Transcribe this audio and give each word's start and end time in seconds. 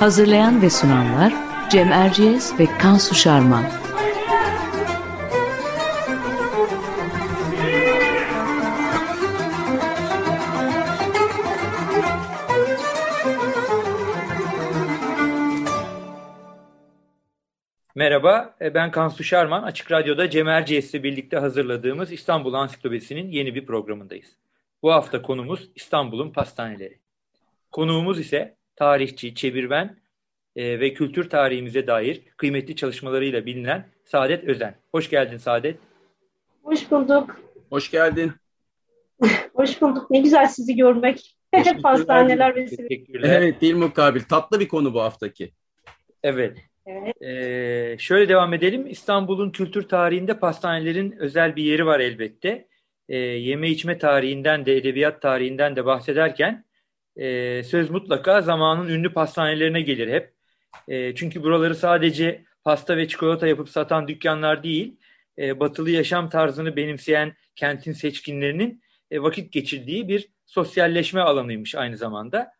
Hazırlayan 0.00 0.62
ve 0.62 0.70
sunanlar 0.70 1.32
Cem 1.70 1.92
Erciyes 1.92 2.58
ve 2.58 2.66
Kansu 2.78 3.14
Şarman. 3.14 3.64
Merhaba, 17.94 18.56
e, 18.60 18.74
ben 18.74 18.90
Kansu 18.90 19.24
Şarman. 19.24 19.62
Açık 19.62 19.92
Radyo'da 19.92 20.30
Cem 20.30 20.48
Erciyes'le 20.48 20.94
birlikte 20.94 21.36
hazırladığımız 21.36 22.12
İstanbul 22.12 22.54
Ansiklopedisi'nin 22.54 23.30
yeni 23.30 23.54
bir 23.54 23.66
programındayız. 23.66 24.36
Bu 24.82 24.92
hafta 24.92 25.22
konumuz 25.22 25.70
İstanbul'un 25.74 26.32
pastaneleri. 26.32 26.98
Konuğumuz 27.72 28.20
ise 28.20 28.59
tarihçi, 28.80 29.34
çevirmen 29.34 29.96
e, 30.56 30.80
ve 30.80 30.94
kültür 30.94 31.30
tarihimize 31.30 31.86
dair 31.86 32.22
kıymetli 32.36 32.76
çalışmalarıyla 32.76 33.46
bilinen 33.46 33.88
Saadet 34.04 34.44
Özen. 34.44 34.74
Hoş 34.92 35.10
geldin 35.10 35.36
Saadet. 35.36 35.78
Hoş 36.62 36.90
bulduk. 36.90 37.40
Hoş 37.70 37.90
geldin. 37.90 38.32
Hoş 39.54 39.82
bulduk. 39.82 40.10
Ne 40.10 40.20
güzel 40.20 40.46
sizi 40.46 40.76
görmek. 40.76 41.36
Pastaneler 41.82 42.56
vesile. 42.56 42.88
Evet 43.22 43.60
değil 43.60 43.76
mukabil. 43.76 44.20
Tatlı 44.20 44.60
bir 44.60 44.68
konu 44.68 44.94
bu 44.94 45.02
haftaki. 45.02 45.52
Evet. 46.22 46.58
Evet. 46.86 47.22
Ee, 47.22 47.96
şöyle 47.98 48.28
devam 48.28 48.54
edelim. 48.54 48.86
İstanbul'un 48.86 49.50
kültür 49.50 49.88
tarihinde 49.88 50.38
pastanelerin 50.38 51.16
özel 51.18 51.56
bir 51.56 51.62
yeri 51.62 51.86
var 51.86 52.00
elbette. 52.00 52.68
Ee, 53.08 53.16
yeme 53.16 53.68
içme 53.68 53.98
tarihinden 53.98 54.66
de 54.66 54.76
edebiyat 54.76 55.22
tarihinden 55.22 55.76
de 55.76 55.84
bahsederken 55.84 56.64
e, 57.20 57.62
söz 57.62 57.90
mutlaka 57.90 58.42
zamanın 58.42 58.88
ünlü 58.88 59.12
pastanelerine 59.12 59.80
gelir 59.80 60.12
hep. 60.12 60.32
E, 60.88 61.14
çünkü 61.14 61.42
buraları 61.42 61.74
sadece 61.74 62.44
pasta 62.64 62.96
ve 62.96 63.08
çikolata 63.08 63.46
yapıp 63.46 63.68
satan 63.68 64.08
dükkanlar 64.08 64.62
değil, 64.62 64.96
e, 65.38 65.60
batılı 65.60 65.90
yaşam 65.90 66.28
tarzını 66.28 66.76
benimseyen 66.76 67.36
kentin 67.56 67.92
seçkinlerinin 67.92 68.82
e, 69.10 69.22
vakit 69.22 69.52
geçirdiği 69.52 70.08
bir 70.08 70.28
sosyalleşme 70.46 71.20
alanıymış 71.20 71.74
aynı 71.74 71.96
zamanda. 71.96 72.52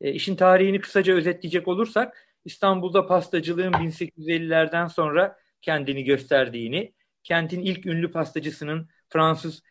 E, 0.00 0.12
işin 0.12 0.36
tarihini 0.36 0.80
kısaca 0.80 1.14
özetleyecek 1.14 1.68
olursak, 1.68 2.26
İstanbul'da 2.44 3.06
pastacılığın 3.06 3.72
1850'lerden 3.72 4.86
sonra 4.86 5.38
kendini 5.62 6.04
gösterdiğini, 6.04 6.92
kentin 7.22 7.60
ilk 7.60 7.86
ünlü 7.86 8.12
pastacısının 8.12 8.88
Fransız 9.08 9.62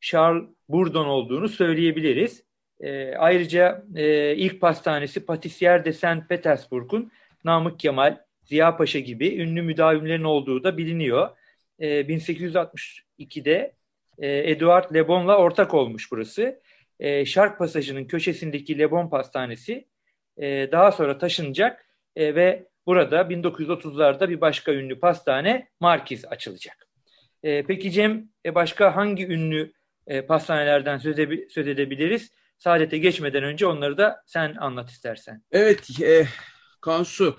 Charles 0.00 0.44
Bourdon 0.68 1.06
olduğunu 1.06 1.48
söyleyebiliriz. 1.48 2.44
E, 2.82 3.14
ayrıca 3.16 3.84
e, 3.96 4.36
ilk 4.36 4.60
pastanesi 4.60 5.26
Patissier 5.26 5.84
de 5.84 5.92
Saint 5.92 6.28
Petersburg'un 6.28 7.12
Namık 7.44 7.80
Kemal, 7.80 8.18
Ziya 8.44 8.76
Paşa 8.76 8.98
gibi 8.98 9.36
ünlü 9.36 9.62
müdavimlerin 9.62 10.24
olduğu 10.24 10.64
da 10.64 10.76
biliniyor. 10.76 11.28
E, 11.78 12.00
1862'de 12.00 13.74
e, 14.18 14.28
Eduard 14.28 14.94
Lebon'la 14.94 15.38
ortak 15.38 15.74
olmuş 15.74 16.12
burası. 16.12 16.60
E, 17.00 17.24
Şark 17.24 17.58
Pasajı'nın 17.58 18.04
köşesindeki 18.04 18.78
Lebon 18.78 19.08
Pastanesi 19.08 19.86
e, 20.36 20.68
daha 20.72 20.92
sonra 20.92 21.18
taşınacak 21.18 21.86
e, 22.16 22.34
ve 22.34 22.66
burada 22.86 23.20
1930'larda 23.20 24.28
bir 24.28 24.40
başka 24.40 24.72
ünlü 24.72 25.00
pastane 25.00 25.68
Markiz 25.80 26.24
açılacak. 26.24 26.88
E, 27.42 27.62
peki 27.62 27.90
Cem 27.90 28.28
e, 28.46 28.54
başka 28.54 28.96
hangi 28.96 29.26
ünlü 29.26 29.72
e, 30.06 30.22
pastanelerden 30.22 30.98
söz, 30.98 31.16
söz 31.50 31.68
edebiliriz? 31.68 32.30
Saadet'e 32.62 32.98
geçmeden 32.98 33.42
önce 33.42 33.66
onları 33.66 33.98
da 33.98 34.22
sen 34.26 34.54
anlat 34.54 34.90
istersen. 34.90 35.42
Evet 35.50 36.00
e, 36.00 36.28
Kansu 36.80 37.36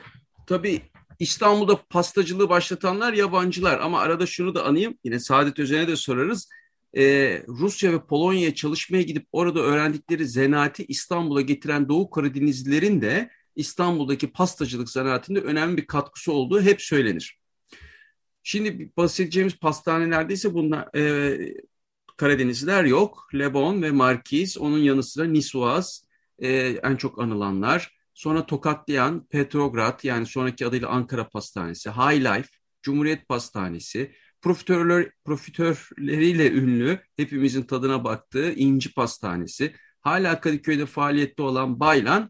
tabii 0.48 0.82
İstanbul'da 1.20 1.82
pastacılığı 1.90 2.50
başlatanlar 2.50 3.14
yabancılar 3.14 3.80
ama 3.80 4.00
arada 4.00 4.26
şunu 4.26 4.56
da 4.56 4.66
anayım 4.66 4.98
yine 5.04 5.20
Saadet 5.20 5.60
Özen'e 5.60 5.88
de 5.88 5.96
sorarız. 5.96 6.50
Ee, 6.98 7.44
Rusya 7.48 7.94
ve 7.94 8.06
Polonya'ya 8.06 8.56
çalışmaya 8.56 9.04
gidip 9.04 9.28
orada 9.32 9.60
öğrendikleri 9.60 10.28
zanaati 10.28 10.86
İstanbul'a 10.86 11.42
getiren 11.42 11.90
Doğu 11.90 12.10
Karadenizlilerin 12.10 13.02
de 13.02 13.30
İstanbul'daki 13.56 14.32
pastacılık 14.32 14.90
zanaatinde 14.90 15.40
önemli 15.40 15.78
bir 15.78 15.88
katkısı 15.88 16.34
olduğu 16.34 16.62
hep 16.62 16.82
söylenir. 16.82 17.40
Şimdi 18.44 18.92
bahsedeceğimiz 18.98 19.56
pastanelerde 19.60 20.34
ise 20.34 20.54
bunlar 20.54 20.96
e, 20.96 21.38
Karadenizliler 22.24 22.84
yok. 22.84 23.28
Lebon 23.34 23.82
ve 23.82 23.92
Markiz, 23.92 24.58
onun 24.58 24.78
yanı 24.78 25.04
sıra 25.04 25.26
Nisuaz 25.26 26.06
e, 26.40 26.50
en 26.84 26.96
çok 26.96 27.22
anılanlar. 27.22 27.98
Sonra 28.14 28.46
tokatlayan 28.46 29.28
Petrograd 29.28 30.04
yani 30.04 30.26
sonraki 30.26 30.66
adıyla 30.66 30.90
Ankara 30.90 31.30
Pastanesi, 31.30 31.90
High 31.90 32.20
Life, 32.20 32.50
Cumhuriyet 32.82 33.28
Pastanesi, 33.28 34.16
profiterör, 34.42 35.12
profitörleriyle 35.26 36.52
ünlü, 36.52 37.00
hepimizin 37.18 37.64
tadına 37.64 38.04
baktığı 38.04 38.54
İnci 38.54 38.94
Pastanesi, 38.94 39.74
hala 40.02 40.40
Kadıköy'de 40.40 40.86
faaliyette 40.86 41.44
olan 41.44 41.80
Baylan, 41.80 42.30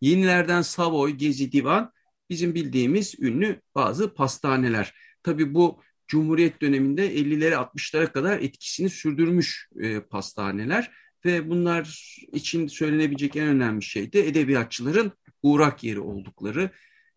yenilerden 0.00 0.62
Savoy, 0.62 1.10
Gezi 1.10 1.52
Divan, 1.52 1.92
bizim 2.30 2.54
bildiğimiz 2.54 3.14
ünlü 3.20 3.60
bazı 3.74 4.14
pastaneler. 4.14 4.94
Tabii 5.22 5.54
bu 5.54 5.80
Cumhuriyet 6.06 6.62
döneminde 6.62 7.14
50'lere 7.14 7.54
60'lara 7.54 8.12
kadar 8.12 8.38
etkisini 8.38 8.90
sürdürmüş 8.90 9.68
e, 9.80 10.00
pastaneler 10.00 10.90
ve 11.24 11.50
bunlar 11.50 12.14
için 12.32 12.66
söylenebilecek 12.66 13.36
en 13.36 13.48
önemli 13.48 13.82
şey 13.82 14.12
de 14.12 14.28
edebiyatçıların 14.28 15.12
uğrak 15.42 15.84
yeri 15.84 16.00
oldukları. 16.00 16.70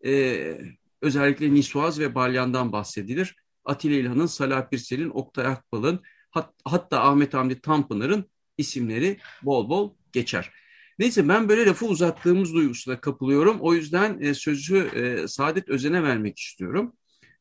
E, 0.04 0.42
özellikle 1.02 1.54
Nisuaz 1.54 2.00
ve 2.00 2.14
Balyan'dan 2.14 2.72
bahsedilir. 2.72 3.36
Atilla 3.64 3.96
İlhan'ın, 3.96 4.26
Salah 4.26 4.72
Birsel'in, 4.72 5.10
Oktay 5.10 5.46
Akbal'ın 5.46 6.00
hat, 6.30 6.54
hatta 6.64 7.02
Ahmet 7.02 7.34
Hamdi 7.34 7.60
Tanpınar'ın 7.60 8.30
isimleri 8.58 9.18
bol 9.42 9.68
bol 9.68 9.94
geçer. 10.12 10.50
Neyse 10.98 11.28
ben 11.28 11.48
böyle 11.48 11.66
lafı 11.66 11.86
uzattığımız 11.86 12.54
duygusuna 12.54 13.00
kapılıyorum. 13.00 13.60
O 13.60 13.74
yüzden 13.74 14.20
e, 14.20 14.34
sözü 14.34 14.76
e, 14.78 15.28
Saadet 15.28 15.68
Özen'e 15.68 16.02
vermek 16.02 16.38
istiyorum. 16.38 16.92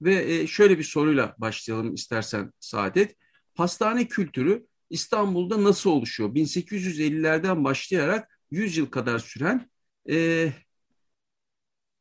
Ve 0.02 0.34
e, 0.34 0.48
şöyle 0.48 0.78
bir 0.78 0.84
soruyla 0.84 1.36
başlayalım 1.38 1.94
istersen 1.94 2.52
Saadet. 2.60 3.16
Pastane 3.56 4.08
kültürü 4.08 4.68
İstanbul'da 4.90 5.64
nasıl 5.64 5.90
oluşuyor? 5.90 6.36
1850'lerden 6.36 7.64
başlayarak 7.64 8.40
100 8.52 8.78
yıl 8.78 8.86
kadar 8.86 9.20
süren 9.20 9.70
e, 10.10 10.50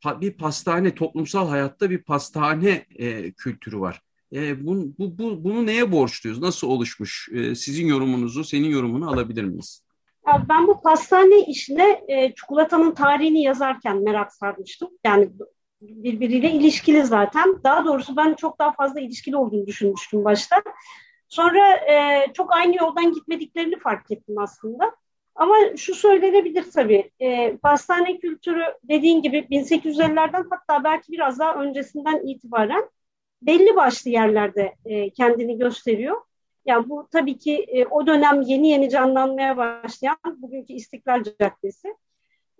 bir 0.07 0.33
pastane, 0.33 0.95
toplumsal 0.95 1.49
hayatta 1.49 1.91
bir 1.91 2.03
pastane 2.03 2.87
e, 2.97 3.33
kültürü 3.33 3.81
var. 3.81 4.03
E, 4.33 4.67
bu, 4.67 4.95
bu, 4.99 5.19
bu, 5.19 5.45
bunu 5.45 5.67
neye 5.67 5.93
borçluyuz? 5.93 6.41
Nasıl 6.41 6.69
oluşmuş? 6.69 7.29
E, 7.33 7.55
sizin 7.55 7.87
yorumunuzu, 7.87 8.45
senin 8.45 8.69
yorumunu 8.69 9.11
alabilir 9.11 9.45
miyiz? 9.45 9.83
Ben 10.49 10.67
bu 10.67 10.83
pastane 10.83 11.41
işine 11.47 12.01
e, 12.09 12.35
çikolatanın 12.35 12.95
tarihini 12.95 13.43
yazarken 13.43 14.03
merak 14.03 14.33
sarmıştım. 14.33 14.89
Yani 15.05 15.31
birbiriyle 15.81 16.51
ilişkili 16.51 17.05
zaten. 17.05 17.61
Daha 17.65 17.85
doğrusu 17.85 18.17
ben 18.17 18.35
çok 18.35 18.59
daha 18.59 18.73
fazla 18.73 19.01
ilişkili 19.01 19.37
olduğunu 19.37 19.67
düşünmüştüm 19.67 20.25
başta. 20.25 20.63
Sonra 21.29 21.77
e, 21.77 22.27
çok 22.33 22.55
aynı 22.57 22.77
yoldan 22.77 23.13
gitmediklerini 23.13 23.79
fark 23.79 24.11
ettim 24.11 24.39
aslında. 24.39 24.97
Ama 25.35 25.55
şu 25.77 25.95
söylenebilir 25.95 26.71
tabii, 26.71 27.11
e, 27.21 27.57
pastane 27.57 28.19
kültürü 28.19 28.65
dediğin 28.83 29.23
gibi 29.23 29.39
1850'lerden 29.51 30.45
hatta 30.51 30.85
belki 30.85 31.13
biraz 31.13 31.39
daha 31.39 31.55
öncesinden 31.55 32.27
itibaren 32.27 32.91
belli 33.43 33.77
başlı 33.77 34.11
yerlerde 34.11 34.75
e, 34.85 35.11
kendini 35.11 35.59
gösteriyor. 35.59 36.17
Yani 36.67 36.89
bu 36.89 37.09
tabii 37.13 37.39
ki 37.39 37.55
e, 37.69 37.87
o 37.87 38.07
dönem 38.07 38.43
yeni 38.43 38.69
yeni 38.69 38.91
canlanmaya 38.91 39.57
başlayan 39.57 40.17
bugünkü 40.37 40.73
İstiklal 40.73 41.23
Caddesi. 41.41 41.95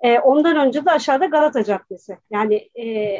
E, 0.01 0.19
ondan 0.19 0.57
önce 0.57 0.85
de 0.85 0.91
aşağıda 0.91 1.27
Galata 1.27 1.65
Caddesi. 1.65 2.19
Yani 2.31 2.55
e, 2.55 3.19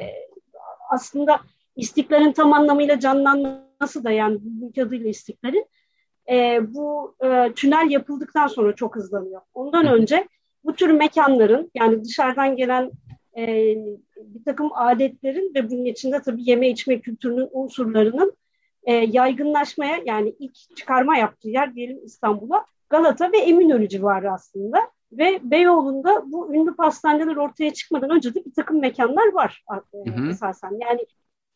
aslında 0.91 1.41
İstiklal'in 1.77 2.33
tam 2.33 2.53
anlamıyla 2.53 3.01
canlanması 3.01 4.05
da 4.05 4.11
yani 4.11 4.39
bugünkü 4.41 4.83
adıyla 4.83 5.11
İstiklal'in 5.11 5.67
e, 6.31 6.61
bu 6.75 7.17
e, 7.25 7.53
tünel 7.53 7.91
yapıldıktan 7.91 8.47
sonra 8.47 8.75
çok 8.75 8.97
hızlanıyor. 8.97 9.41
Ondan 9.55 9.87
önce 9.87 10.29
bu 10.65 10.75
tür 10.75 10.91
mekanların 10.91 11.71
yani 11.75 12.05
dışarıdan 12.05 12.57
gelen 12.57 12.91
e, 13.37 13.47
bir 14.17 14.45
takım 14.45 14.71
adetlerin 14.75 15.55
ve 15.55 15.71
bunun 15.71 15.85
içinde 15.85 16.23
tabii 16.23 16.51
yeme 16.51 16.69
içme 16.69 17.01
kültürünün 17.01 17.49
unsurlarının 17.53 18.37
e, 18.85 18.93
yaygınlaşmaya 18.95 20.01
yani 20.05 20.35
ilk 20.39 20.77
çıkarma 20.77 21.17
yaptığı 21.17 21.49
yer 21.49 21.75
diyelim 21.75 22.05
İstanbul'a 22.05 22.65
Galata 22.91 23.33
ve 23.33 23.39
Eminönü 23.39 23.89
civarı 23.89 24.33
aslında. 24.33 24.79
Ve 25.13 25.41
Beyoğlu'nda 25.43 26.33
bu 26.33 26.55
ünlü 26.55 26.77
pastaneler 26.77 27.37
ortaya 27.37 27.73
çıkmadan 27.73 28.11
önce 28.11 28.35
de 28.35 28.45
bir 28.45 28.55
takım 28.55 28.81
mekanlar 28.81 29.33
var 29.33 29.65
e, 29.95 30.11
hı 30.11 30.15
hı. 30.15 30.31
esasen. 30.31 30.79
Yani 30.81 31.07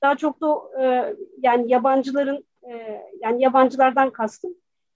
daha 0.02 0.16
çok 0.16 0.40
da 0.40 0.58
e, 0.82 1.14
yani 1.42 1.72
yabancıların 1.72 2.44
e, 2.70 3.02
yani 3.20 3.42
yabancılardan 3.42 4.10
kastım 4.10 4.54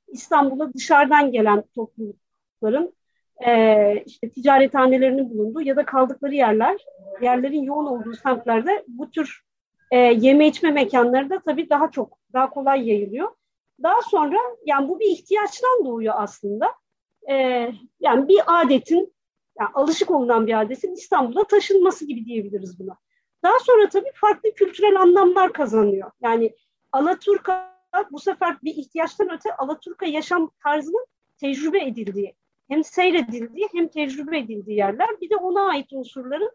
İstanbul'a 0.08 0.74
dışarıdan 0.74 1.32
gelen 1.32 1.64
toplulukların 1.74 2.94
e, 3.46 4.02
işte 4.06 4.30
ticarethanelerinin 4.30 5.30
bulunduğu 5.30 5.60
ya 5.60 5.76
da 5.76 5.84
kaldıkları 5.84 6.34
yerler, 6.34 6.76
yerlerin 7.22 7.62
yoğun 7.62 7.86
olduğu 7.86 8.14
semtlerde 8.14 8.84
bu 8.88 9.10
tür 9.10 9.44
e, 9.90 9.96
yeme 9.98 10.46
içme 10.46 10.70
mekanları 10.70 11.30
da 11.30 11.40
tabii 11.40 11.70
daha 11.70 11.90
çok, 11.90 12.18
daha 12.32 12.50
kolay 12.50 12.88
yayılıyor. 12.88 13.28
Daha 13.82 14.02
sonra 14.02 14.36
yani 14.66 14.88
bu 14.88 15.00
bir 15.00 15.10
ihtiyaçtan 15.10 15.84
doğuyor 15.84 16.14
aslında. 16.16 16.66
E, 17.30 17.34
yani 18.00 18.28
bir 18.28 18.40
adetin, 18.46 19.14
yani 19.60 19.70
alışık 19.74 20.10
olunan 20.10 20.46
bir 20.46 20.60
adetin 20.60 20.92
İstanbul'a 20.92 21.44
taşınması 21.44 22.06
gibi 22.06 22.24
diyebiliriz 22.24 22.78
buna. 22.78 22.96
Daha 23.42 23.58
sonra 23.58 23.88
tabii 23.88 24.12
farklı 24.14 24.54
kültürel 24.54 25.00
anlamlar 25.00 25.52
kazanıyor. 25.52 26.10
Yani 26.22 26.54
Alaturka 26.92 27.74
bu 28.12 28.18
sefer 28.18 28.56
bir 28.62 28.76
ihtiyaçtan 28.76 29.32
öte 29.32 29.56
Alaturka 29.56 30.06
yaşam 30.06 30.50
tarzının 30.62 31.06
tecrübe 31.40 31.84
edildiği, 31.84 32.34
hem 32.68 32.84
seyredildiği 32.84 33.68
hem 33.72 33.88
tecrübe 33.88 34.38
edildiği 34.38 34.76
yerler. 34.76 35.08
Bir 35.20 35.30
de 35.30 35.36
ona 35.36 35.68
ait 35.68 35.92
unsurların 35.92 36.50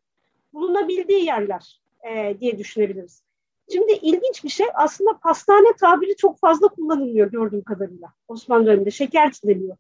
bulunabildiği 0.54 1.25
yerler 1.25 1.81
e, 2.10 2.39
diye 2.39 2.57
düşünebiliriz. 2.57 3.24
Şimdi 3.71 3.92
ilginç 3.92 4.44
bir 4.44 4.50
şey 4.50 4.68
aslında 4.74 5.18
pastane 5.18 5.74
tabiri 5.80 6.16
çok 6.16 6.39
fazla 6.39 6.68
kullanılmıyor 6.68 7.31
gördüğüm 7.31 7.63
kadarıyla 7.63 8.13
Osmanlı 8.27 8.66
döneminde. 8.66 8.92
Şekerci 8.92 9.48
deniyor. 9.48 9.77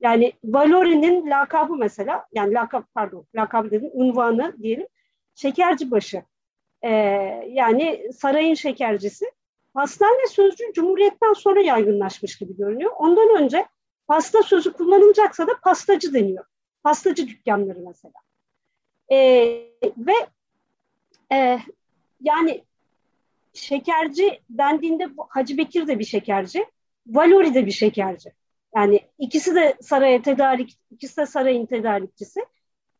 Yani 0.00 0.32
Valori'nin 0.44 1.30
lakabı 1.30 1.76
mesela, 1.76 2.26
yani 2.32 2.54
lakap 2.54 2.94
pardon, 2.94 3.26
lakabı 3.34 3.70
dedim, 3.70 3.90
unvanı 3.92 4.56
diyelim, 4.62 4.86
şekerci 5.34 5.90
başı. 5.90 6.22
Ee, 6.82 6.90
yani 7.48 8.12
sarayın 8.12 8.54
şekercisi. 8.54 9.24
Pastane 9.74 10.26
sözcüğü 10.26 10.72
Cumhuriyet'ten 10.74 11.32
sonra 11.32 11.60
yaygınlaşmış 11.60 12.38
gibi 12.38 12.56
görünüyor. 12.56 12.92
Ondan 12.98 13.42
önce 13.42 13.66
pasta 14.06 14.42
sözü 14.42 14.72
kullanılacaksa 14.72 15.46
da 15.46 15.52
pastacı 15.62 16.14
deniyor. 16.14 16.44
Pastacı 16.82 17.28
dükkanları 17.28 17.78
mesela. 17.86 18.14
Ee, 19.12 19.16
ve 19.98 20.12
e, 21.32 21.58
yani 22.20 22.64
şekerci 23.54 24.40
dendiğinde 24.50 25.08
Hacı 25.28 25.58
Bekir 25.58 25.86
de 25.86 25.98
bir 25.98 26.04
şekerci, 26.04 26.66
Valori 27.06 27.54
de 27.54 27.66
bir 27.66 27.70
şekerci. 27.70 28.32
Yani 28.76 29.00
ikisi 29.18 29.54
de 29.54 29.76
saraya 29.80 30.22
tedarik, 30.22 30.78
ikisi 30.90 31.16
de 31.16 31.26
sarayın 31.26 31.66
tedarikçisi. 31.66 32.40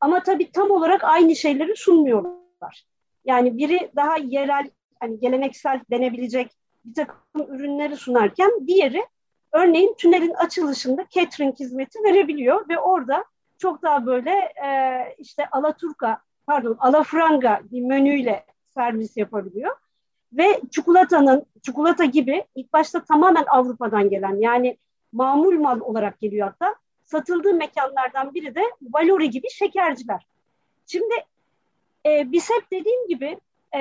Ama 0.00 0.22
tabii 0.22 0.52
tam 0.52 0.70
olarak 0.70 1.04
aynı 1.04 1.36
şeyleri 1.36 1.76
sunmuyorlar. 1.76 2.86
Yani 3.24 3.58
biri 3.58 3.90
daha 3.96 4.16
yerel, 4.16 4.70
hani 5.00 5.20
geleneksel 5.20 5.80
denebilecek 5.90 6.50
bir 6.84 6.94
takım 6.94 7.20
ürünleri 7.48 7.96
sunarken 7.96 8.50
diğeri 8.66 9.06
örneğin 9.52 9.94
tünelin 9.98 10.34
açılışında 10.34 11.06
catering 11.10 11.60
hizmeti 11.60 11.98
verebiliyor 12.04 12.68
ve 12.68 12.78
orada 12.78 13.24
çok 13.58 13.82
daha 13.82 14.06
böyle 14.06 14.30
e, 14.64 14.68
işte 15.18 15.46
alaturka 15.50 16.18
pardon 16.46 16.76
alafranga 16.78 17.60
bir 17.62 17.82
menüyle 17.82 18.44
servis 18.74 19.16
yapabiliyor. 19.16 19.76
Ve 20.32 20.60
çikolatanın, 20.70 21.46
çikolata 21.62 22.04
gibi 22.04 22.44
ilk 22.54 22.72
başta 22.72 23.04
tamamen 23.04 23.44
Avrupa'dan 23.44 24.10
gelen 24.10 24.40
yani 24.40 24.78
mamul 25.12 25.58
mal 25.58 25.80
olarak 25.80 26.20
geliyor 26.20 26.48
hatta. 26.48 26.74
Satıldığı 27.04 27.54
mekanlardan 27.54 28.34
biri 28.34 28.54
de 28.54 28.62
Valori 28.82 29.30
gibi 29.30 29.50
şekerciler. 29.50 30.26
Şimdi 30.86 31.14
e, 32.06 32.32
biz 32.32 32.50
hep 32.50 32.70
dediğim 32.72 33.06
gibi 33.08 33.38
e, 33.74 33.80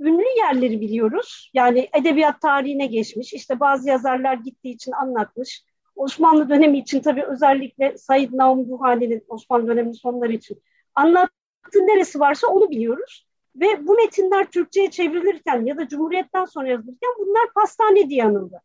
ünlü 0.00 0.38
yerleri 0.38 0.80
biliyoruz. 0.80 1.50
Yani 1.54 1.88
edebiyat 1.92 2.40
tarihine 2.40 2.86
geçmiş. 2.86 3.32
İşte 3.32 3.60
bazı 3.60 3.88
yazarlar 3.88 4.34
gittiği 4.34 4.74
için 4.74 4.92
anlatmış. 4.92 5.64
Osmanlı 5.96 6.48
dönemi 6.48 6.78
için 6.78 7.00
tabii 7.00 7.24
özellikle 7.24 7.98
Said 7.98 8.30
Naum 8.32 8.68
Duhani'nin 8.68 9.24
Osmanlı 9.28 9.66
dönemi 9.66 9.94
sonları 9.94 10.32
için 10.32 10.62
anlattığı 10.94 11.86
neresi 11.86 12.20
varsa 12.20 12.46
onu 12.46 12.70
biliyoruz. 12.70 13.26
Ve 13.56 13.86
bu 13.86 13.94
metinler 13.94 14.46
Türkçe'ye 14.46 14.90
çevrilirken 14.90 15.66
ya 15.66 15.76
da 15.76 15.88
Cumhuriyet'ten 15.88 16.44
sonra 16.44 16.68
yazılırken 16.68 17.10
bunlar 17.18 17.52
pastane 17.54 18.10
diye 18.10 18.24
anıldı. 18.24 18.62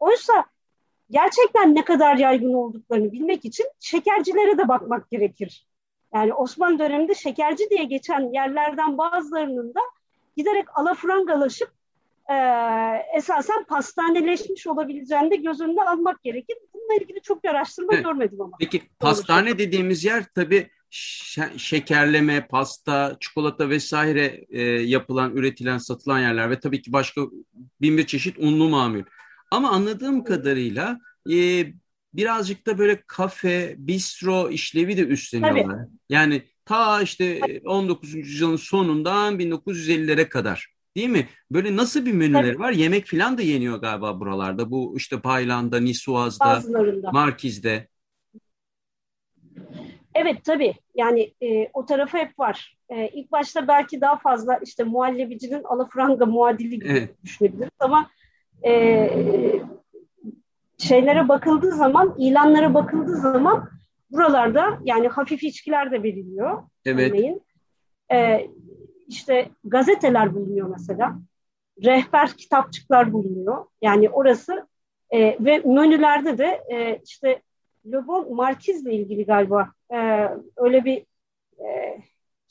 Oysa 0.00 0.44
gerçekten 1.14 1.74
ne 1.74 1.84
kadar 1.84 2.16
yaygın 2.16 2.52
olduklarını 2.52 3.12
bilmek 3.12 3.44
için 3.44 3.66
şekercilere 3.80 4.58
de 4.58 4.68
bakmak 4.68 5.10
gerekir. 5.10 5.66
Yani 6.14 6.34
Osmanlı 6.34 6.78
döneminde 6.78 7.14
şekerci 7.14 7.70
diye 7.70 7.84
geçen 7.84 8.32
yerlerden 8.32 8.98
bazılarının 8.98 9.74
da 9.74 9.80
giderek 10.36 10.78
alafrangalaşıp 10.78 11.70
e, 12.30 12.36
esasen 13.16 13.64
pastaneleşmiş 13.64 14.66
olabileceğini 14.66 15.30
de 15.30 15.36
göz 15.36 15.60
önüne 15.60 15.82
almak 15.82 16.22
gerekir. 16.22 16.56
Bununla 16.74 17.02
ilgili 17.02 17.22
çok 17.22 17.44
bir 17.44 17.48
araştırma 17.48 17.94
evet. 17.94 18.04
görmedim 18.04 18.40
ama. 18.40 18.56
Peki 18.60 18.82
pastane 19.00 19.58
dediğimiz 19.58 20.04
yer 20.04 20.24
tabii 20.34 20.70
şekerleme, 21.56 22.46
pasta, 22.46 23.16
çikolata 23.20 23.68
vesaire 23.68 24.44
e, 24.50 24.62
yapılan, 24.62 25.36
üretilen, 25.36 25.78
satılan 25.78 26.20
yerler 26.20 26.50
ve 26.50 26.60
tabii 26.60 26.82
ki 26.82 26.92
başka 26.92 27.20
bin 27.80 27.98
bir 27.98 28.06
çeşit 28.06 28.38
unlu 28.38 28.68
mamul. 28.68 29.02
Ama 29.54 29.70
anladığım 29.70 30.24
kadarıyla 30.24 31.00
e, 31.30 31.66
birazcık 32.14 32.66
da 32.66 32.78
böyle 32.78 33.02
kafe, 33.06 33.74
bistro 33.78 34.50
işlevi 34.50 34.96
de 34.96 35.06
üstleniyorlar. 35.06 35.64
Tabii. 35.64 35.90
Yani 36.08 36.42
ta 36.64 37.02
işte 37.02 37.40
19. 37.64 38.14
yüzyılın 38.14 38.56
sonundan 38.56 39.38
1950'lere 39.38 40.28
kadar. 40.28 40.74
Değil 40.96 41.08
mi? 41.08 41.28
Böyle 41.50 41.76
nasıl 41.76 42.06
bir 42.06 42.12
menüleri 42.12 42.52
Tabii. 42.52 42.58
var? 42.58 42.72
Yemek 42.72 43.06
falan 43.06 43.38
da 43.38 43.42
yeniyor 43.42 43.80
galiba 43.80 44.20
buralarda. 44.20 44.70
Bu 44.70 44.94
işte 44.96 45.20
Paylan'da, 45.20 45.80
Nisuaz'da, 45.80 46.62
Markiz'de. 47.12 47.88
Evet 50.14 50.44
tabii 50.44 50.74
yani 50.94 51.34
e, 51.42 51.70
o 51.72 51.86
tarafı 51.86 52.18
hep 52.18 52.38
var. 52.38 52.76
E, 52.88 53.08
ilk 53.08 53.32
başta 53.32 53.68
belki 53.68 54.00
daha 54.00 54.16
fazla 54.18 54.60
işte 54.64 54.84
muhallebicinin 54.84 55.64
alafranga 55.64 56.26
muadili 56.26 56.78
gibi 56.78 56.88
evet. 56.88 57.22
düşünebiliriz 57.24 57.70
ama 57.78 58.10
e, 58.66 59.10
şeylere 60.78 61.28
bakıldığı 61.28 61.70
zaman, 61.70 62.14
ilanlara 62.18 62.74
bakıldığı 62.74 63.16
zaman 63.16 63.68
buralarda 64.10 64.78
yani 64.84 65.08
hafif 65.08 65.42
içkiler 65.42 65.90
de 65.90 66.02
veriliyor. 66.02 66.62
Evet. 66.84 67.12
Örneğin. 67.12 67.42
E, 68.12 68.48
işte 69.08 69.48
gazeteler 69.64 70.34
bulunuyor 70.34 70.68
mesela. 70.68 71.18
Rehber 71.84 72.30
kitapçıklar 72.30 73.12
bulunuyor. 73.12 73.64
Yani 73.82 74.10
orası 74.10 74.66
e, 75.10 75.20
ve 75.44 75.58
menülerde 75.58 76.38
de 76.38 76.62
e, 76.72 77.00
işte 77.04 77.42
Le 77.92 78.06
Bon 78.06 78.34
Marquis'le 78.34 78.86
ilgili 78.86 79.26
galiba 79.26 79.68
e, 79.94 80.28
öyle 80.56 80.84
bir 80.84 81.06
e, 81.58 81.98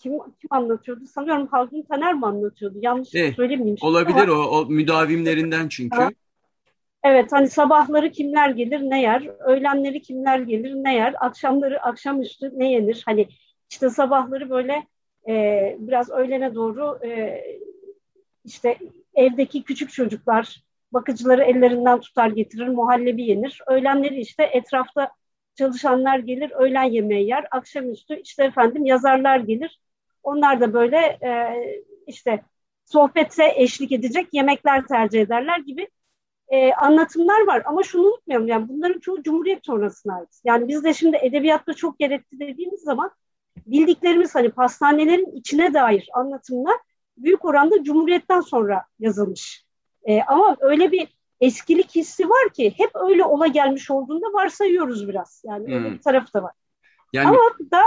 kim 0.04 0.20
kim 0.42 0.48
anlatıyordu? 0.50 1.06
Sanıyorum 1.06 1.48
Haldun 1.48 1.82
Taner 1.82 2.14
mi 2.14 2.26
anlatıyordu? 2.26 2.78
Yanlış 2.82 3.16
eh, 3.16 3.36
söylemeyeyim. 3.36 3.78
Olabilir 3.82 4.28
ama, 4.28 4.34
o, 4.34 4.60
o 4.60 4.66
müdavimlerinden 4.66 5.68
çünkü. 5.68 5.98
Evet 7.04 7.32
hani 7.32 7.50
sabahları 7.50 8.12
kimler 8.12 8.50
gelir 8.50 8.80
ne 8.82 9.02
yer, 9.02 9.30
öğlenleri 9.40 10.02
kimler 10.02 10.40
gelir 10.40 10.74
ne 10.74 10.96
yer, 10.96 11.16
akşamları 11.20 11.82
akşamüstü 11.82 12.52
ne 12.56 12.72
yenir. 12.72 13.04
Hani 13.06 13.28
işte 13.70 13.90
sabahları 13.90 14.50
böyle 14.50 14.88
e, 15.28 15.76
biraz 15.80 16.10
öğlene 16.10 16.56
doğru 16.56 17.00
e, 17.06 17.42
işte 18.46 18.78
evdeki 19.16 19.64
küçük 19.64 19.94
çocuklar 19.94 20.64
bakıcıları 20.92 21.44
ellerinden 21.44 22.00
tutar 22.00 22.28
getirir, 22.30 22.68
muhallebi 22.68 23.24
yenir. 23.24 23.62
Öğlenleri 23.68 24.20
işte 24.20 24.44
etrafta 24.44 25.12
çalışanlar 25.56 26.20
gelir, 26.20 26.52
öğlen 26.52 26.84
yemeği 26.84 27.28
yer. 27.28 27.48
Akşamüstü 27.52 28.22
işte 28.22 28.44
efendim 28.44 28.86
yazarlar 28.86 29.40
gelir. 29.40 29.80
Onlar 30.24 30.62
da 30.62 30.74
böyle 30.74 30.98
e, 30.98 31.54
işte 32.08 32.44
sohbetse 32.86 33.54
eşlik 33.56 33.92
edecek 33.92 34.28
yemekler 34.32 34.88
tercih 34.88 35.22
ederler 35.22 35.58
gibi 35.58 35.88
e, 36.48 36.74
anlatımlar 36.74 37.48
var. 37.48 37.62
Ama 37.66 37.84
şunu 37.84 38.08
unutmayalım 38.08 38.48
yani 38.48 38.70
bunların 38.70 39.00
çoğu 39.00 39.24
Cumhuriyet 39.24 39.66
sonrasına 39.66 40.16
ait. 40.16 40.42
Yani 40.44 40.68
biz 40.68 40.84
de 40.84 40.94
şimdi 40.94 41.18
edebiyatta 41.18 41.74
çok 41.74 42.02
yer 42.02 42.12
etti 42.12 42.40
dediğimiz 42.40 42.82
zaman 42.82 43.12
bildiklerimiz 43.58 44.36
hani 44.36 44.50
pastanelerin 44.50 45.36
içine 45.36 45.74
dair 45.74 46.10
anlatımlar 46.14 46.76
büyük 47.18 47.46
oranda 47.46 47.84
Cumhuriyet'ten 47.84 48.42
sonra 48.42 48.86
yazılmış. 49.00 49.66
E, 50.04 50.22
ama 50.22 50.58
öyle 50.60 50.92
bir 50.92 51.08
eskilik 51.42 51.96
hissi 51.96 52.30
var 52.30 52.54
ki 52.54 52.74
hep 52.78 52.90
öyle 52.96 53.24
ola 53.24 53.48
gelmiş 53.48 53.92
olduğunda 53.92 54.34
varsayıyoruz 54.34 55.08
biraz. 55.08 55.44
Yani 55.46 55.68
hmm. 55.68 55.74
öyle 55.74 55.92
bir 55.92 56.02
tarafı 56.02 56.34
da 56.34 56.44
var. 56.44 56.54
Yani, 57.14 57.28
ama 57.28 57.40
daha... 57.72 57.86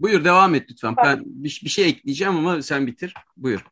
Buyur 0.00 0.24
devam 0.24 0.54
et 0.54 0.70
lütfen. 0.70 0.96
Ben 0.96 1.22
bir, 1.24 1.60
bir 1.64 1.70
şey 1.70 1.88
ekleyeceğim 1.88 2.36
ama 2.36 2.62
sen 2.62 2.86
bitir. 2.86 3.14
Buyur. 3.36 3.64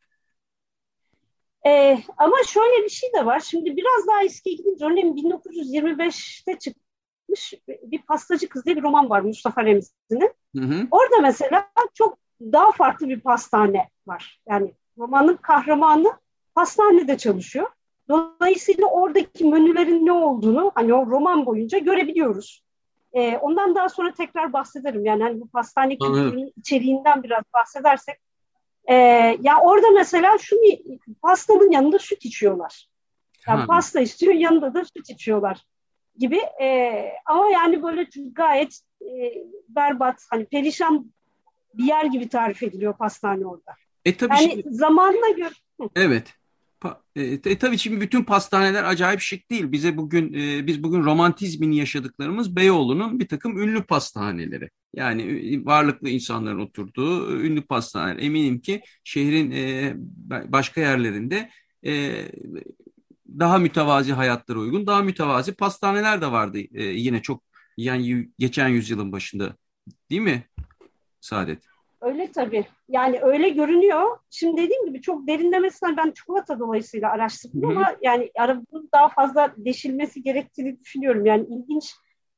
Ee, 1.65 1.99
ama 2.17 2.35
şöyle 2.47 2.83
bir 2.83 2.89
şey 2.89 3.09
de 3.13 3.25
var. 3.25 3.39
Şimdi 3.39 3.77
biraz 3.77 4.07
daha 4.07 4.23
eskiye 4.23 4.55
gidince 4.55 4.85
örneğin 4.85 5.15
1925'te 5.15 6.59
çıkmış 6.59 7.53
bir 7.67 8.01
pastacı 8.01 8.49
kız 8.49 8.65
diye 8.65 8.75
bir 8.75 8.83
roman 8.83 9.09
var 9.09 9.21
Mustafa 9.21 9.65
Remzi'nin. 9.65 10.31
Orada 10.91 11.21
mesela 11.21 11.69
çok 11.93 12.17
daha 12.41 12.71
farklı 12.71 13.09
bir 13.09 13.19
pastane 13.19 13.89
var. 14.07 14.41
Yani 14.49 14.73
romanın 14.97 15.35
kahramanı 15.35 16.13
pastanede 16.55 17.17
çalışıyor. 17.17 17.67
Dolayısıyla 18.09 18.87
oradaki 18.87 19.45
menülerin 19.45 20.05
ne 20.05 20.11
olduğunu 20.11 20.71
hani 20.75 20.93
o 20.93 21.05
roman 21.05 21.45
boyunca 21.45 21.77
görebiliyoruz. 21.77 22.63
Ee, 23.13 23.37
ondan 23.37 23.75
daha 23.75 23.89
sonra 23.89 24.13
tekrar 24.13 24.53
bahsederim. 24.53 25.05
Yani 25.05 25.23
hani 25.23 25.41
bu 25.41 25.47
pastane 25.47 25.97
kültürünün 25.97 26.53
içeriğinden 26.57 27.23
biraz 27.23 27.43
bahsedersek. 27.53 28.15
Ee, 28.85 28.95
ya 29.41 29.59
orada 29.61 29.87
mesela 29.95 30.37
şunu 30.37 30.59
pastanın 31.21 31.71
yanında 31.71 31.99
süt 31.99 32.25
içiyorlar. 32.25 32.89
Yani 33.47 33.67
pasta 33.67 33.99
istiyor 33.99 34.33
yanında 34.33 34.73
da 34.73 34.85
süt 34.85 35.09
içiyorlar 35.09 35.63
gibi. 36.17 36.41
Ee, 36.61 37.11
ama 37.25 37.49
yani 37.49 37.83
böyle 37.83 38.07
gayet 38.31 38.79
e, 39.01 39.33
berbat 39.69 40.25
hani 40.29 40.45
perişan 40.45 41.11
bir 41.73 41.83
yer 41.83 42.05
gibi 42.05 42.29
tarif 42.29 42.63
ediliyor 42.63 42.97
pastane 42.97 43.47
orada. 43.47 43.75
E 44.05 44.17
tabii 44.17 44.33
yani 44.33 44.51
şimdi, 44.51 44.69
zamanla 44.69 45.29
göre. 45.29 45.53
Evet. 45.95 46.33
E, 47.15 47.23
e, 47.23 47.57
tabii 47.57 47.77
şimdi 47.77 48.01
bütün 48.01 48.23
pastaneler 48.23 48.83
acayip 48.83 49.21
şık 49.21 49.49
değil. 49.49 49.71
Bize 49.71 49.97
bugün 49.97 50.33
e, 50.33 50.67
biz 50.67 50.83
bugün 50.83 51.03
romantizmini 51.03 51.77
yaşadıklarımız 51.77 52.55
Beyoğlu'nun 52.55 53.19
bir 53.19 53.27
takım 53.27 53.61
ünlü 53.61 53.83
pastaneleri. 53.83 54.69
Yani 54.93 55.21
e, 55.21 55.65
varlıklı 55.65 56.09
insanların 56.09 56.59
oturduğu 56.59 57.41
ünlü 57.41 57.61
pastaneler. 57.61 58.23
Eminim 58.23 58.61
ki 58.61 58.81
şehrin 59.03 59.51
e, 59.51 59.93
başka 60.51 60.81
yerlerinde 60.81 61.49
e, 61.85 62.25
daha 63.39 63.57
mütevazi 63.57 64.13
hayatlara 64.13 64.59
uygun, 64.59 64.87
daha 64.87 65.01
mütevazi 65.01 65.55
pastaneler 65.55 66.21
de 66.21 66.31
vardı 66.31 66.59
e, 66.73 66.83
yine 66.83 67.21
çok 67.21 67.43
yani 67.77 68.29
geçen 68.39 68.67
yüzyılın 68.67 69.11
başında. 69.11 69.55
Değil 70.09 70.21
mi 70.21 70.47
Saadet? 71.21 71.63
Öyle 72.01 72.31
tabii. 72.31 72.65
Yani 72.89 73.19
öyle 73.21 73.49
görünüyor. 73.49 74.17
Şimdi 74.29 74.61
dediğim 74.61 74.85
gibi 74.85 75.01
çok 75.01 75.27
derinlemesine 75.27 75.97
ben 75.97 76.11
çikolata 76.11 76.59
dolayısıyla 76.59 77.11
araştırdım 77.11 77.61
Hı-hı. 77.61 77.71
ama 77.71 77.95
yani 78.01 78.31
arabanın 78.39 78.89
daha 78.93 79.09
fazla 79.09 79.53
deşilmesi 79.57 80.23
gerektiğini 80.23 80.79
düşünüyorum. 80.79 81.25
Yani 81.25 81.45
ilginç 81.49 81.93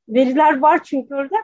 veriler 0.10 0.60
var 0.60 0.84
çünkü 0.84 1.16
orada. 1.16 1.36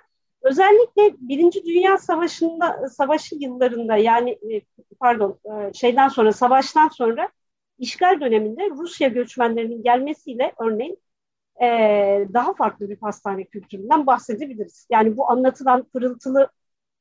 Özellikle 0.42 1.16
Birinci 1.20 1.66
Dünya 1.66 1.98
Savaşı'nda 1.98 2.90
savaşı 2.90 3.36
yıllarında 3.36 3.98
yani 3.98 4.32
e, 4.32 4.62
pardon 5.00 5.40
e, 5.46 5.74
şeyden 5.74 6.08
sonra 6.08 6.32
savaştan 6.32 6.88
sonra 6.88 7.30
işgal 7.80 8.22
döneminde 8.22 8.70
Rusya 8.70 9.08
göçmenlerinin 9.08 9.84
gelmesiyle 9.84 10.54
örneğin 10.60 10.98
e, 11.62 11.68
daha 12.34 12.54
farklı 12.54 12.90
bir 12.90 12.96
pastane 12.96 13.44
kültüründen 13.44 14.08
bahsedebiliriz. 14.08 14.88
Yani 14.92 15.18
bu 15.18 15.30
anlatılan 15.32 15.84
pırıltılı 15.84 16.50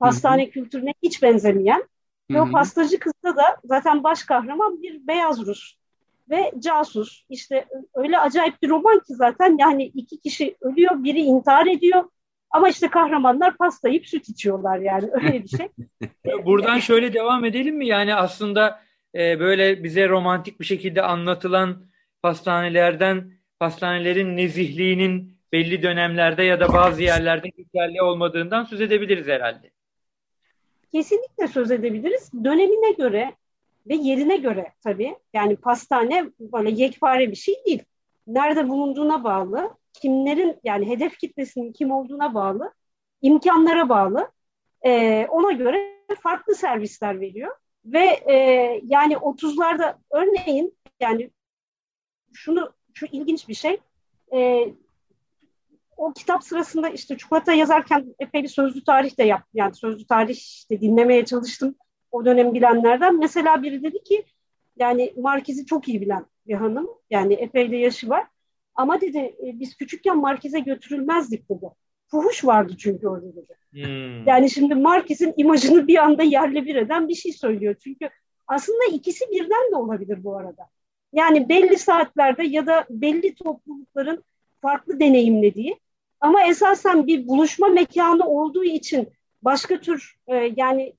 Pastane 0.00 0.42
Hı-hı. 0.42 0.50
kültürüne 0.50 0.94
hiç 1.02 1.22
benzemeyen. 1.22 1.84
Ve 2.30 2.40
o 2.40 2.50
pastacı 2.50 2.98
kızda 2.98 3.36
da 3.36 3.56
zaten 3.64 4.04
baş 4.04 4.22
kahraman 4.22 4.82
bir 4.82 5.06
beyaz 5.06 5.46
Rus 5.46 5.76
ve 6.30 6.52
casus. 6.58 7.24
İşte 7.30 7.66
öyle 7.94 8.18
acayip 8.18 8.62
bir 8.62 8.68
roman 8.68 8.98
ki 8.98 9.14
zaten 9.14 9.56
yani 9.58 9.84
iki 9.84 10.20
kişi 10.20 10.56
ölüyor, 10.60 11.04
biri 11.04 11.20
intihar 11.20 11.66
ediyor. 11.66 12.04
Ama 12.50 12.68
işte 12.68 12.88
kahramanlar 12.88 13.56
pasta 13.56 13.88
yiyip 13.88 14.06
süt 14.06 14.28
içiyorlar 14.28 14.78
yani 14.78 15.10
öyle 15.12 15.44
bir 15.44 15.48
şey. 15.48 15.68
Buradan 16.44 16.78
şöyle 16.78 17.12
devam 17.12 17.44
edelim 17.44 17.76
mi? 17.76 17.86
Yani 17.86 18.14
aslında 18.14 18.82
e, 19.14 19.40
böyle 19.40 19.84
bize 19.84 20.08
romantik 20.08 20.60
bir 20.60 20.64
şekilde 20.64 21.02
anlatılan 21.02 21.86
pastanelerden, 22.22 23.32
pastanelerin 23.60 24.36
nezihliğinin 24.36 25.38
belli 25.52 25.82
dönemlerde 25.82 26.42
ya 26.42 26.60
da 26.60 26.72
bazı 26.72 27.02
yerlerde 27.02 27.48
geçerli 27.48 28.02
olmadığından 28.02 28.64
söz 28.64 28.80
edebiliriz 28.80 29.26
herhalde 29.26 29.75
kesinlikle 30.96 31.48
söz 31.48 31.70
edebiliriz. 31.70 32.30
Dönemine 32.44 32.90
göre 32.90 33.34
ve 33.86 33.94
yerine 33.94 34.36
göre 34.36 34.72
tabii. 34.84 35.16
Yani 35.34 35.56
pastane 35.56 36.30
böyle 36.40 36.70
yekpare 36.70 37.30
bir 37.30 37.36
şey 37.36 37.54
değil. 37.66 37.82
Nerede 38.26 38.68
bulunduğuna 38.68 39.24
bağlı, 39.24 39.70
kimlerin 39.92 40.60
yani 40.64 40.88
hedef 40.88 41.18
kitlesinin 41.18 41.72
kim 41.72 41.90
olduğuna 41.90 42.34
bağlı, 42.34 42.72
imkanlara 43.22 43.88
bağlı. 43.88 44.30
Ee, 44.86 45.26
ona 45.30 45.52
göre 45.52 45.96
farklı 46.20 46.54
servisler 46.54 47.20
veriyor. 47.20 47.56
Ve 47.84 48.04
e, 48.06 48.34
yani 48.84 49.14
30'larda 49.14 49.96
örneğin 50.10 50.76
yani 51.00 51.30
şunu 52.32 52.72
şu 52.94 53.06
ilginç 53.06 53.48
bir 53.48 53.54
şey. 53.54 53.80
E, 54.32 54.68
o 55.96 56.12
kitap 56.12 56.44
sırasında 56.44 56.88
işte 56.88 57.16
çikolata 57.16 57.52
yazarken 57.52 58.14
epey 58.18 58.42
bir 58.42 58.48
sözlü 58.48 58.84
tarih 58.84 59.18
de 59.18 59.24
yaptım. 59.24 59.50
Yani 59.54 59.74
sözlü 59.74 60.06
tarih 60.06 60.36
işte 60.36 60.80
dinlemeye 60.80 61.24
çalıştım 61.24 61.74
o 62.10 62.24
dönem 62.24 62.54
bilenlerden. 62.54 63.18
Mesela 63.18 63.62
biri 63.62 63.82
dedi 63.82 64.04
ki 64.04 64.24
yani 64.76 65.12
Markiz'i 65.16 65.66
çok 65.66 65.88
iyi 65.88 66.00
bilen 66.00 66.26
bir 66.46 66.54
hanım. 66.54 66.88
Yani 67.10 67.34
epey 67.34 67.70
de 67.70 67.76
yaşı 67.76 68.08
var. 68.08 68.26
Ama 68.74 69.00
dedi 69.00 69.18
e, 69.18 69.60
biz 69.60 69.76
küçükken 69.76 70.18
Markiz'e 70.18 70.60
götürülmezdik 70.60 71.50
dedi. 71.50 71.66
Fuhuş 72.08 72.44
vardı 72.44 72.72
çünkü 72.78 73.08
orada 73.08 73.36
dedi. 73.36 73.54
Hmm. 73.70 74.26
Yani 74.26 74.50
şimdi 74.50 74.74
Markiz'in 74.74 75.34
imajını 75.36 75.86
bir 75.86 75.96
anda 75.96 76.22
yerle 76.22 76.64
bir 76.64 76.74
eden 76.74 77.08
bir 77.08 77.14
şey 77.14 77.32
söylüyor. 77.32 77.74
Çünkü 77.84 78.08
aslında 78.46 78.84
ikisi 78.92 79.24
birden 79.32 79.70
de 79.72 79.76
olabilir 79.76 80.24
bu 80.24 80.36
arada. 80.36 80.68
Yani 81.12 81.48
belli 81.48 81.78
saatlerde 81.78 82.42
ya 82.42 82.66
da 82.66 82.86
belli 82.90 83.34
toplulukların 83.34 84.24
farklı 84.62 85.00
deneyimlediği 85.00 85.76
ama 86.20 86.46
esasen 86.46 87.06
bir 87.06 87.28
buluşma 87.28 87.68
mekanı 87.68 88.28
olduğu 88.28 88.64
için 88.64 89.08
başka 89.42 89.80
tür 89.80 90.16
e, 90.28 90.52
yani 90.56 90.92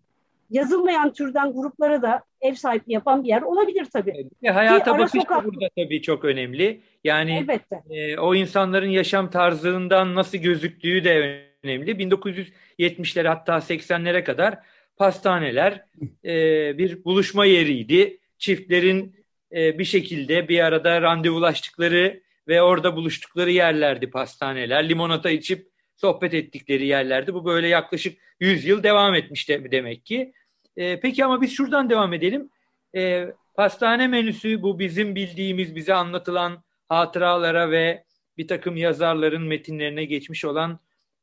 yazılmayan 0.49 1.13
türden 1.13 1.53
gruplara 1.53 2.01
da 2.01 2.23
ev 2.41 2.53
sahipliği 2.53 2.93
yapan 2.93 3.23
bir 3.23 3.29
yer 3.29 3.41
olabilir 3.41 3.87
tabii. 3.93 4.29
E, 4.43 4.49
hayata 4.49 4.99
bakış 4.99 5.21
sokak... 5.21 5.43
da 5.43 5.45
burada 5.45 5.69
tabii 5.77 6.01
çok 6.01 6.25
önemli. 6.25 6.81
Yani 7.03 7.45
e, 7.89 8.17
o 8.17 8.35
insanların 8.35 8.89
yaşam 8.89 9.29
tarzından 9.29 10.15
nasıl 10.15 10.37
gözüktüğü 10.37 11.03
de 11.03 11.43
önemli. 11.63 11.91
1970'lere 11.91 13.27
hatta 13.27 13.57
80'lere 13.57 14.23
kadar 14.23 14.59
pastaneler 14.97 15.85
e, 16.25 16.77
bir 16.77 17.03
buluşma 17.03 17.45
yeriydi. 17.45 18.17
Çiftlerin 18.37 19.15
e, 19.51 19.79
bir 19.79 19.85
şekilde 19.85 20.47
bir 20.47 20.59
arada 20.59 21.01
randevulaştıkları 21.01 22.21
ve 22.47 22.61
orada 22.61 22.95
buluştukları 22.95 23.51
yerlerdi 23.51 24.09
pastaneler. 24.09 24.89
Limonata 24.89 25.29
içip 25.29 25.67
sohbet 25.95 26.33
ettikleri 26.33 26.85
yerlerdi. 26.85 27.33
Bu 27.33 27.45
böyle 27.45 27.67
yaklaşık 27.67 28.19
100 28.39 28.65
yıl 28.65 28.83
devam 28.83 29.15
etmiş 29.15 29.49
de, 29.49 29.71
demek 29.71 30.05
ki. 30.05 30.33
E, 30.77 30.99
peki 30.99 31.25
ama 31.25 31.41
biz 31.41 31.51
şuradan 31.53 31.89
devam 31.89 32.13
edelim. 32.13 32.49
E, 32.95 33.27
pastane 33.53 34.07
menüsü 34.07 34.61
bu 34.61 34.79
bizim 34.79 35.15
bildiğimiz, 35.15 35.75
bize 35.75 35.93
anlatılan 35.93 36.63
hatıralara 36.89 37.71
ve 37.71 38.03
bir 38.37 38.47
takım 38.47 38.77
yazarların 38.77 39.41
metinlerine 39.41 40.05
geçmiş 40.05 40.45
olan 40.45 40.79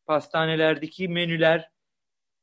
pastanelerdeki 0.07 1.09
menüler 1.09 1.71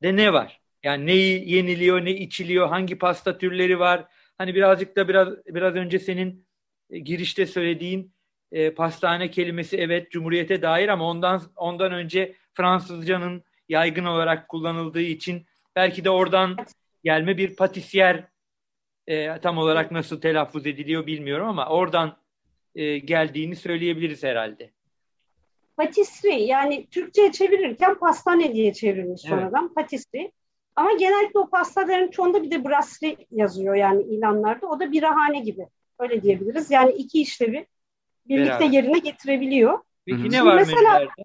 de 0.02 0.16
ne 0.16 0.32
var? 0.32 0.60
Yani 0.82 1.06
ne 1.06 1.12
yeniliyor, 1.12 2.04
ne 2.04 2.10
içiliyor, 2.10 2.68
hangi 2.68 2.98
pasta 2.98 3.38
türleri 3.38 3.78
var? 3.78 4.06
Hani 4.38 4.54
birazcık 4.54 4.96
da 4.96 5.08
biraz 5.08 5.28
biraz 5.46 5.74
önce 5.74 5.98
senin 5.98 6.46
e, 6.90 6.98
girişte 6.98 7.46
söylediğin 7.46 8.14
e, 8.52 8.74
pastane 8.74 9.30
kelimesi 9.30 9.76
evet 9.76 10.10
Cumhuriyete 10.10 10.62
dair 10.62 10.88
ama 10.88 11.08
ondan 11.08 11.42
ondan 11.56 11.92
önce 11.92 12.34
Fransızcanın 12.54 13.42
yaygın 13.68 14.04
olarak 14.04 14.48
kullanıldığı 14.48 15.00
için 15.00 15.46
belki 15.76 16.04
de 16.04 16.10
oradan 16.10 16.56
gelme 17.04 17.36
bir 17.36 17.56
patisyer 17.56 18.24
e, 19.06 19.40
tam 19.40 19.58
olarak 19.58 19.90
nasıl 19.90 20.20
telaffuz 20.20 20.66
ediliyor 20.66 21.06
bilmiyorum 21.06 21.48
ama 21.48 21.68
oradan 21.68 22.16
e, 22.74 22.98
geldiğini 22.98 23.56
söyleyebiliriz 23.56 24.22
herhalde. 24.22 24.70
Patisserie 25.76 26.44
yani 26.44 26.86
Türkçe'ye 26.86 27.32
çevirirken 27.32 27.98
pastane 27.98 28.54
diye 28.54 28.72
çevrilmiş 28.72 29.22
evet. 29.24 29.34
sonradan 29.34 29.74
patisserie. 29.74 30.32
Ama 30.76 30.92
genellikle 30.92 31.38
o 31.38 31.50
pastaların 31.50 32.10
çoğunda 32.10 32.42
bir 32.42 32.50
de 32.50 32.64
brasserie 32.64 33.26
yazıyor 33.30 33.74
yani 33.74 34.02
ilanlarda. 34.02 34.66
O 34.66 34.80
da 34.80 34.92
birahane 34.92 35.40
gibi. 35.40 35.66
Öyle 35.98 36.22
diyebiliriz. 36.22 36.70
Yani 36.70 36.92
iki 36.92 37.22
işlevi 37.22 37.66
birlikte 38.28 38.50
Beraber. 38.50 38.70
yerine 38.70 38.98
getirebiliyor. 38.98 39.78
Peki 40.06 40.30
ne 40.30 40.44
var 40.44 40.54
mesela, 40.54 40.92
menülerde? 40.92 41.24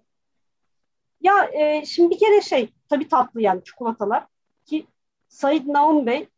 Ya 1.20 1.44
e, 1.52 1.86
şimdi 1.86 2.14
bir 2.14 2.18
kere 2.18 2.40
şey 2.40 2.68
tabii 2.88 3.08
tatlı 3.08 3.42
yani 3.42 3.64
çikolatalar 3.64 4.26
ki 4.66 4.86
Said 5.28 5.66
Naum 5.66 6.06
Bey 6.06 6.28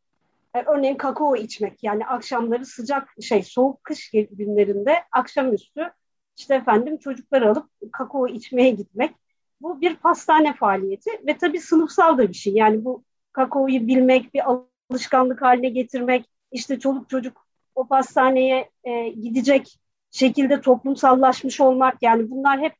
e, 0.55 0.63
örneğin 0.67 0.95
kakao 0.95 1.37
içmek 1.37 1.83
yani 1.83 2.07
akşamları 2.07 2.67
sıcak 2.67 3.09
şey 3.23 3.43
soğuk 3.43 3.85
kış 3.85 4.11
günlerinde 4.11 4.95
akşamüstü 5.13 5.93
işte 6.37 6.55
efendim 6.55 6.99
çocukları 6.99 7.51
alıp 7.51 7.67
kakao 7.93 8.29
içmeye 8.29 8.71
gitmek. 8.71 9.15
Bu 9.61 9.81
bir 9.81 9.97
pastane 9.97 10.55
faaliyeti 10.55 11.11
ve 11.27 11.39
tabii 11.39 11.61
sınıfsal 11.61 12.19
da 12.19 12.29
bir 12.29 12.35
şey. 12.35 12.53
Yani 12.53 12.85
bu 12.85 13.05
kakaoyu 13.33 13.87
bilmek, 13.87 14.35
bir 14.35 14.43
alışkanlık 14.91 15.43
haline 15.43 15.69
getirmek, 15.69 16.27
işte 16.53 16.79
çoluk 16.79 17.11
çocuk 17.11 17.47
o 17.75 17.87
pastaneye 17.87 18.71
e, 18.85 19.09
gidecek 19.09 19.79
şekilde 20.11 20.61
toplumsallaşmış 20.61 21.61
olmak 21.61 22.03
yani 22.03 22.31
bunlar 22.31 22.61
hep 22.61 22.73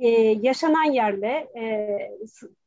e, 0.00 0.08
yaşanan 0.42 0.92
yerle 0.92 1.48
e, 1.56 1.88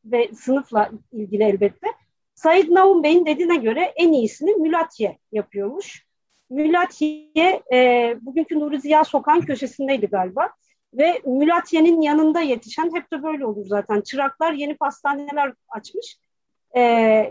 ve 0.06 0.30
sınıfla 0.34 0.92
ilgili 1.12 1.44
elbette. 1.44 1.88
Said 2.36 2.70
Naum 2.70 3.04
Bey'in 3.04 3.26
dediğine 3.26 3.56
göre 3.56 3.94
en 3.96 4.12
iyisini 4.12 4.52
Mülatye 4.52 5.18
yapıyormuş. 5.32 6.06
Mülatye 6.50 7.62
e, 7.74 8.16
bugünkü 8.22 8.60
Nuri 8.60 8.82
Ziya 8.82 9.04
Sokağın 9.04 9.42
köşesindeydi 9.42 10.06
galiba. 10.06 10.50
Ve 10.94 11.22
Mülatye'nin 11.26 12.02
yanında 12.02 12.42
yetişen 12.42 12.96
hep 12.96 13.12
de 13.12 13.24
böyle 13.24 13.46
olur 13.46 13.66
zaten. 13.66 14.02
Çıraklar 14.02 14.54
yeni 14.54 14.78
pastaneler 14.78 15.54
açmış. 15.70 16.18
E, 16.76 16.82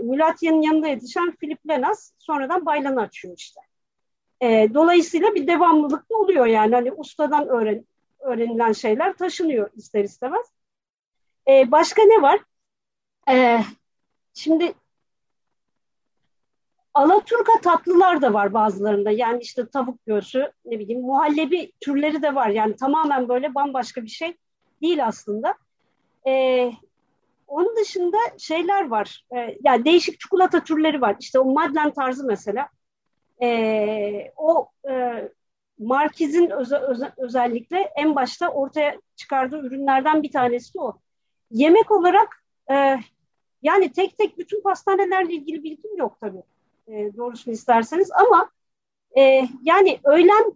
Mülatye'nin 0.03 0.63
yanında 0.63 0.89
yetişen 0.89 1.37
Philip 1.37 1.69
Lenas 1.69 2.13
sonradan 2.19 2.67
Baylan'ı 2.67 3.01
açıyor 3.01 3.35
işte. 3.39 3.61
E, 4.43 4.69
dolayısıyla 4.75 5.35
bir 5.35 5.47
devamlılık 5.47 6.11
da 6.11 6.17
oluyor 6.17 6.47
yani. 6.47 6.75
Hani 6.75 6.93
ustadan 6.93 7.49
öğren, 7.49 7.87
öğrenilen 8.21 8.73
şeyler 8.73 9.17
taşınıyor 9.17 9.71
ister 9.75 10.05
istemez. 10.05 10.47
E, 11.49 11.71
başka 11.71 12.03
ne 12.03 12.23
var? 12.23 12.41
E, 13.31 13.61
şimdi 14.35 14.75
Alaturka 16.97 17.61
tatlılar 17.63 18.23
da 18.23 18.33
var 18.33 18.53
bazılarında. 18.53 19.11
Yani 19.11 19.43
işte 19.43 19.67
tavuk 19.67 20.07
göğsü, 20.07 20.53
ne 20.65 20.79
bileyim 20.79 21.03
muhallebi 21.03 21.73
türleri 21.81 22.23
de 22.23 22.35
var. 22.35 22.49
Yani 22.49 22.77
tamamen 22.77 23.29
böyle 23.29 23.55
bambaşka 23.55 24.03
bir 24.03 24.09
şey 24.09 24.37
değil 24.83 25.07
aslında. 25.07 25.55
Ee, 26.29 26.73
onun 27.47 27.77
dışında 27.77 28.17
şeyler 28.39 28.89
var. 28.89 29.25
Ee, 29.37 29.59
yani 29.65 29.85
değişik 29.85 30.21
çikolata 30.21 30.65
türleri 30.65 31.01
var. 31.01 31.17
İşte 31.21 31.39
o 31.39 31.45
Madlen 31.45 31.91
tarzı 31.91 32.27
mesela. 32.27 32.69
Ee, 33.43 34.33
o 34.37 34.69
e, 34.91 35.29
Markiz'in 35.79 36.51
öze, 36.51 36.77
öze, 36.77 37.13
özellikle 37.17 37.79
en 37.97 38.15
başta 38.15 38.49
ortaya 38.49 39.01
çıkardığı 39.17 39.59
ürünlerden 39.59 40.23
bir 40.23 40.33
tanesi 40.33 40.81
o. 40.81 40.99
Yemek 41.51 41.91
olarak 41.91 42.45
e, 42.71 42.99
yani 43.63 43.93
tek 43.93 44.19
tek 44.19 44.39
bütün 44.39 44.63
pastanelerle 44.63 45.33
ilgili 45.33 45.65
bilgim 45.65 45.97
yok 45.97 46.17
tabii 46.21 46.43
e, 46.89 47.17
doğrusunu 47.17 47.55
isterseniz 47.55 48.11
ama 48.13 48.51
e, 49.19 49.49
yani 49.63 49.99
öğlen 50.05 50.53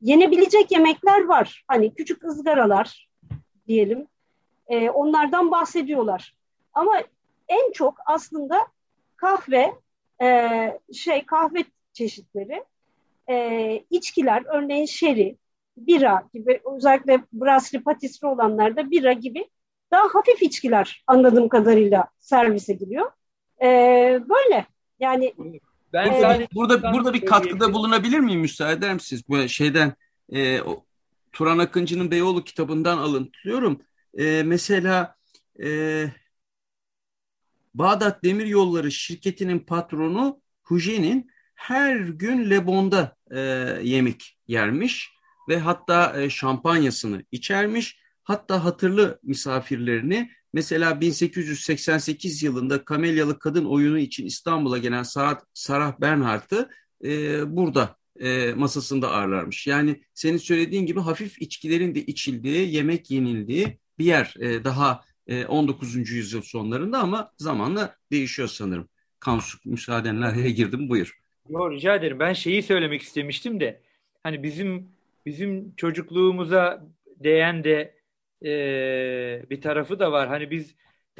yenebilecek 0.00 0.72
yemekler 0.72 1.24
var. 1.24 1.64
Hani 1.68 1.94
küçük 1.94 2.24
ızgaralar 2.24 3.08
diyelim. 3.68 4.06
E, 4.68 4.90
onlardan 4.90 5.50
bahsediyorlar. 5.50 6.34
Ama 6.74 7.02
en 7.48 7.72
çok 7.72 7.94
aslında 8.06 8.66
kahve, 9.16 9.74
e, 10.22 10.80
şey 10.92 11.26
kahve 11.26 11.64
çeşitleri, 12.00 12.64
e, 13.30 13.84
içkiler, 13.90 14.42
örneğin 14.46 14.86
şeri, 14.86 15.36
bira 15.76 16.28
gibi 16.34 16.60
özellikle 16.76 17.24
brasserie 17.32 17.82
patisserie 17.82 18.32
olanlarda 18.32 18.90
bira 18.90 19.12
gibi 19.12 19.48
daha 19.90 20.02
hafif 20.14 20.42
içkiler 20.42 21.04
anladığım 21.06 21.48
kadarıyla 21.48 22.08
servise 22.18 22.72
giriyor. 22.72 23.10
E, 23.62 23.66
böyle 24.28 24.66
yani 25.00 25.34
ben 25.92 26.06
burada, 26.06 26.20
sadece 26.20 26.48
burada 26.54 26.92
burada 26.92 27.14
bir 27.14 27.26
katkıda 27.26 27.72
bulunabilir 27.72 28.18
miyim 28.18 28.40
müsaade 28.40 28.72
eder 28.72 28.94
misiniz? 28.94 29.22
Bu 29.28 29.48
şeyden 29.48 29.92
e, 30.32 30.62
o, 30.62 30.84
Turan 31.32 31.58
Akıncı'nın 31.58 32.10
Beyoğlu 32.10 32.44
kitabından 32.44 32.98
alıntılıyorum. 32.98 33.80
E, 34.18 34.42
mesela 34.42 35.16
e, 35.64 36.04
Bağdat 37.74 38.24
Demir 38.24 38.46
Yolları 38.46 38.92
şirketinin 38.92 39.58
patronu 39.58 40.40
Huji'nin 40.62 41.30
her 41.60 41.96
gün 41.96 42.50
Lebon'da 42.50 43.16
e, 43.30 43.40
yemek 43.82 44.38
yermiş 44.48 45.10
ve 45.48 45.58
hatta 45.58 46.22
e, 46.22 46.30
şampanyasını 46.30 47.24
içermiş. 47.32 48.00
Hatta 48.22 48.64
hatırlı 48.64 49.18
misafirlerini 49.22 50.30
Mesela 50.52 51.00
1888 51.00 52.42
yılında 52.42 52.84
Kamelyalı 52.84 53.38
Kadın 53.38 53.64
Oyunu 53.64 53.98
için 53.98 54.26
İstanbul'a 54.26 54.78
gelen 54.78 55.02
Sarah, 55.02 55.40
Sarah 55.54 56.00
Bernhardt'ı 56.00 56.70
e, 57.04 57.42
burada 57.56 57.96
e, 58.20 58.52
masasında 58.54 59.10
ağırlarmış. 59.10 59.66
Yani 59.66 60.02
senin 60.14 60.36
söylediğin 60.36 60.86
gibi 60.86 61.00
hafif 61.00 61.42
içkilerin 61.42 61.94
de 61.94 62.06
içildiği, 62.06 62.74
yemek 62.74 63.10
yenildiği 63.10 63.78
bir 63.98 64.04
yer 64.04 64.34
e, 64.40 64.64
daha 64.64 65.04
e, 65.26 65.44
19. 65.44 65.94
yüzyıl 66.10 66.42
sonlarında 66.42 66.98
ama 66.98 67.32
zamanla 67.38 67.96
değişiyor 68.12 68.48
sanırım. 68.48 68.88
Kansu 69.20 69.58
müsaadenle 69.64 70.26
araya 70.26 70.50
girdim 70.50 70.88
buyur. 70.88 71.19
Yo, 71.48 71.70
rica 71.70 71.94
ederim. 71.94 72.18
Ben 72.18 72.32
şeyi 72.32 72.62
söylemek 72.62 73.02
istemiştim 73.02 73.60
de 73.60 73.80
hani 74.22 74.42
bizim 74.42 74.88
bizim 75.26 75.74
çocukluğumuza 75.76 76.86
değen 77.06 77.64
de 77.64 77.94
e, 78.44 79.50
bir 79.50 79.60
tarafı 79.60 79.98
da 79.98 80.12
var. 80.12 80.28
Hani 80.28 80.50
biz 80.50 80.74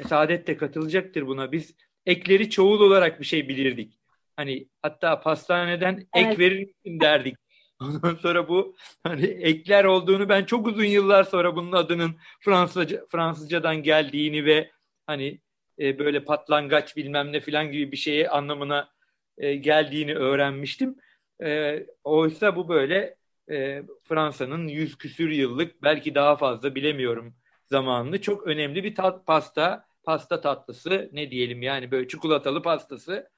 Saadet 0.07 0.47
de 0.47 0.57
katılacaktır 0.57 1.27
buna. 1.27 1.51
Biz 1.51 1.75
ekleri 2.05 2.49
çoğul 2.49 2.81
olarak 2.81 3.19
bir 3.19 3.25
şey 3.25 3.47
bilirdik. 3.47 3.99
Hani 4.35 4.67
hatta 4.81 5.19
pastaneden 5.19 6.07
evet. 6.13 6.27
ek 6.27 6.39
verir 6.39 6.59
misin 6.59 6.99
derdik. 6.99 7.35
Ondan 7.81 8.15
sonra 8.15 8.47
bu 8.47 8.75
hani 9.03 9.25
ekler 9.25 9.85
olduğunu 9.85 10.29
ben 10.29 10.45
çok 10.45 10.67
uzun 10.67 10.83
yıllar 10.83 11.23
sonra 11.23 11.55
bunun 11.55 11.71
adının 11.71 12.15
Fransızca, 12.39 13.05
Fransızcadan 13.11 13.83
geldiğini 13.83 14.45
ve 14.45 14.71
hani 15.07 15.39
e, 15.79 15.99
böyle 15.99 16.23
patlangaç 16.23 16.97
bilmem 16.97 17.31
ne 17.31 17.39
filan 17.39 17.71
gibi 17.71 17.91
bir 17.91 17.97
şeye 17.97 18.29
anlamına 18.29 18.89
e, 19.41 19.55
geldiğini 19.55 20.15
öğrenmiştim. 20.15 20.95
E, 21.43 21.79
oysa 22.03 22.55
bu 22.55 22.69
böyle 22.69 23.15
e, 23.51 23.83
Fransa'nın 24.03 24.67
yüz 24.67 24.97
küsür 24.97 25.29
yıllık 25.29 25.83
belki 25.83 26.15
daha 26.15 26.35
fazla 26.35 26.75
bilemiyorum 26.75 27.35
zamanını 27.65 28.21
çok 28.21 28.47
önemli 28.47 28.83
bir 28.83 28.95
tat, 28.95 29.25
pasta 29.25 29.85
pasta 30.03 30.41
tatlısı 30.41 31.09
ne 31.13 31.31
diyelim 31.31 31.61
yani 31.61 31.91
böyle 31.91 32.07
çikolatalı 32.07 32.61
pastası 32.61 33.29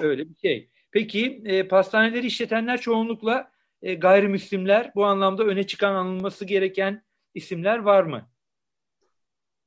öyle 0.00 0.28
bir 0.28 0.36
şey. 0.42 0.70
Peki 0.90 1.42
pastaneleri 1.70 2.26
işletenler 2.26 2.80
çoğunlukla 2.80 3.50
gayrimüslimler 3.98 4.92
bu 4.94 5.04
anlamda 5.04 5.44
öne 5.44 5.66
çıkan 5.66 5.94
anılması 5.94 6.44
gereken 6.44 7.04
isimler 7.34 7.78
var 7.78 8.02
mı? 8.02 8.30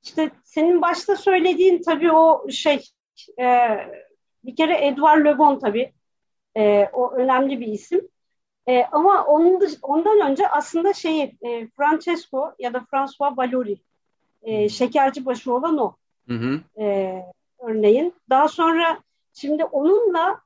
İşte 0.04 0.32
senin 0.44 0.82
başta 0.82 1.16
söylediğin 1.16 1.82
tabii 1.82 2.12
o 2.12 2.50
şey 2.50 2.84
e, 3.40 3.46
bir 4.48 4.56
kere 4.56 4.88
Edouard 4.88 5.26
Le 5.26 5.38
Bon 5.38 5.60
tabii 5.60 5.94
e, 6.58 6.90
o 6.94 7.12
önemli 7.12 7.60
bir 7.60 7.68
isim. 7.68 8.08
E, 8.68 8.86
ama 8.92 9.26
onun 9.26 9.62
dış, 9.62 9.74
ondan 9.82 10.32
önce 10.32 10.50
aslında 10.50 10.94
şeyi 10.94 11.38
e, 11.42 11.68
Francesco 11.68 12.52
ya 12.60 12.74
da 12.74 12.78
François 12.78 13.38
Valori 13.38 13.78
e, 14.44 14.70
şekerci 14.70 15.26
başı 15.26 15.54
olan 15.54 15.78
o. 15.78 15.96
Hı 16.28 16.34
hı. 16.34 16.82
E, 16.82 17.16
örneğin. 17.60 18.14
Daha 18.30 18.48
sonra 18.48 19.00
şimdi 19.34 19.64
onunla 19.64 20.42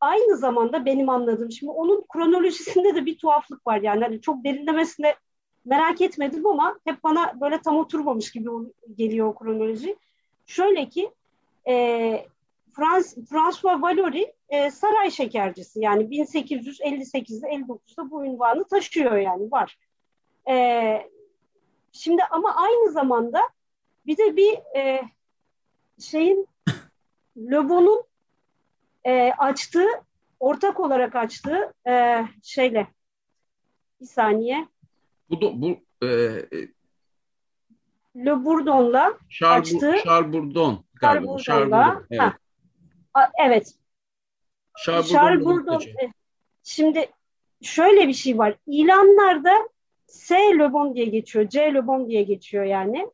aynı 0.00 0.36
zamanda 0.36 0.84
benim 0.84 1.08
anladığım 1.08 1.52
şimdi 1.52 1.72
onun 1.72 2.04
kronolojisinde 2.12 2.94
de 2.94 3.06
bir 3.06 3.18
tuhaflık 3.18 3.66
var 3.66 3.80
yani 3.80 4.04
hani 4.04 4.20
çok 4.20 4.44
derinlemesine 4.44 5.14
merak 5.64 6.00
etmedim 6.00 6.46
ama 6.46 6.78
hep 6.84 7.04
bana 7.04 7.40
böyle 7.40 7.60
tam 7.60 7.76
oturmamış 7.76 8.32
gibi 8.32 8.48
geliyor 8.96 9.26
o 9.26 9.34
kronoloji. 9.34 9.96
Şöyle 10.46 10.88
ki 10.88 11.10
e, 11.68 12.26
Frans, 12.76 13.16
François 13.16 13.82
Valori 13.82 14.32
e, 14.48 14.70
saray 14.70 15.10
şekercisi. 15.10 15.80
Yani 15.80 16.02
1858'de 16.04 17.46
59'da 17.46 18.10
bu 18.10 18.24
ünvanı 18.24 18.64
taşıyor 18.68 19.16
yani 19.16 19.50
var. 19.50 19.78
E, 20.50 21.10
şimdi 21.92 22.22
ama 22.30 22.54
aynı 22.56 22.92
zamanda 22.92 23.40
bir 24.06 24.16
de 24.16 24.36
bir 24.36 24.76
e, 24.76 25.02
şeyin 26.00 26.48
Löbon'un 27.36 28.02
e, 29.04 29.32
açtığı 29.38 29.88
ortak 30.40 30.80
olarak 30.80 31.16
açtığı 31.16 31.74
e, 31.86 32.24
şeyle 32.42 32.86
bir 34.00 34.06
saniye. 34.06 34.68
Bu 35.30 35.40
da 35.40 35.62
bu 35.62 35.76
e, 36.06 36.08
Le 38.16 38.44
Bourdon'la 38.44 39.18
açtığı 39.44 39.96
Charles 40.04 40.32
Bourdon 40.32 40.84
galiba. 40.94 41.36
Charles 41.38 41.70
Bourdon, 41.72 42.06
evet. 42.10 42.32
Evet. 43.38 43.74
Charles 45.08 45.44
Bourdon. 45.44 45.82
Şimdi 46.62 47.10
şöyle 47.62 48.08
bir 48.08 48.12
şey 48.12 48.38
var. 48.38 48.56
İlanlarda 48.66 49.68
S 50.06 50.34
Le 50.58 50.72
Bon 50.72 50.94
diye 50.94 51.06
geçiyor, 51.06 51.48
C 51.48 51.74
Le 51.74 51.86
Bon 51.86 52.08
diye 52.08 52.22
geçiyor 52.22 52.64
yani. 52.64 53.10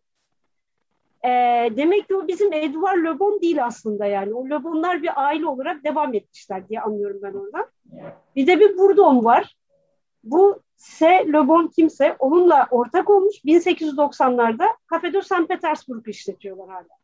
E, 1.24 1.28
demek 1.76 2.08
ki 2.08 2.16
o 2.16 2.28
bizim 2.28 2.52
Edouard 2.52 3.04
Le 3.04 3.18
Bon 3.18 3.40
değil 3.40 3.64
aslında 3.64 4.06
yani. 4.06 4.34
O 4.34 4.50
Le 4.50 4.64
Bon'lar 4.64 5.02
bir 5.02 5.24
aile 5.26 5.46
olarak 5.46 5.84
devam 5.84 6.14
etmişler 6.14 6.68
diye 6.68 6.80
anlıyorum 6.80 7.20
ben 7.22 7.32
oradan. 7.32 7.66
Bir 8.36 8.46
de 8.46 8.60
bir 8.60 8.78
Bourdon 8.78 9.24
var. 9.24 9.56
Bu 10.24 10.62
S. 10.76 11.06
Le 11.06 11.48
Bon 11.48 11.66
kimse 11.66 12.16
onunla 12.18 12.68
ortak 12.70 13.10
olmuş. 13.10 13.36
1890'larda 13.44 14.66
Cafe 14.92 15.12
de 15.12 15.22
St. 15.22 15.48
Petersburg 15.48 16.08
işletiyorlar 16.08 16.68
hala. 16.68 16.99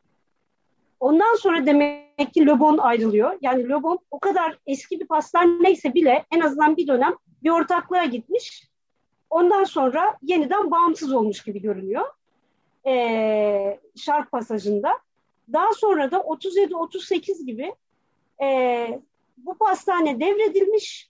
Ondan 0.99 1.35
sonra 1.35 1.65
demek 1.65 2.33
ki 2.33 2.45
Le 2.45 2.59
Bon 2.59 2.77
ayrılıyor. 2.77 3.37
Yani 3.41 3.69
Le 3.69 3.83
Bon 3.83 3.99
o 4.11 4.19
kadar 4.19 4.59
eski 4.67 4.99
bir 4.99 5.07
pastaneyse 5.07 5.93
bile 5.93 6.25
en 6.31 6.39
azından 6.39 6.77
bir 6.77 6.87
dönem 6.87 7.13
bir 7.43 7.49
ortaklığa 7.49 8.05
gitmiş. 8.05 8.69
Ondan 9.29 9.63
sonra 9.63 10.17
yeniden 10.21 10.71
bağımsız 10.71 11.13
olmuş 11.13 11.43
gibi 11.43 11.61
görünüyor. 11.61 12.05
Ee, 12.87 13.79
şark 13.95 14.31
pasajında. 14.31 14.89
Daha 15.53 15.73
sonra 15.73 16.11
da 16.11 16.17
37-38 16.17 17.45
gibi 17.45 17.73
e, 18.43 19.01
bu 19.37 19.57
pastane 19.57 20.19
devredilmiş 20.19 21.09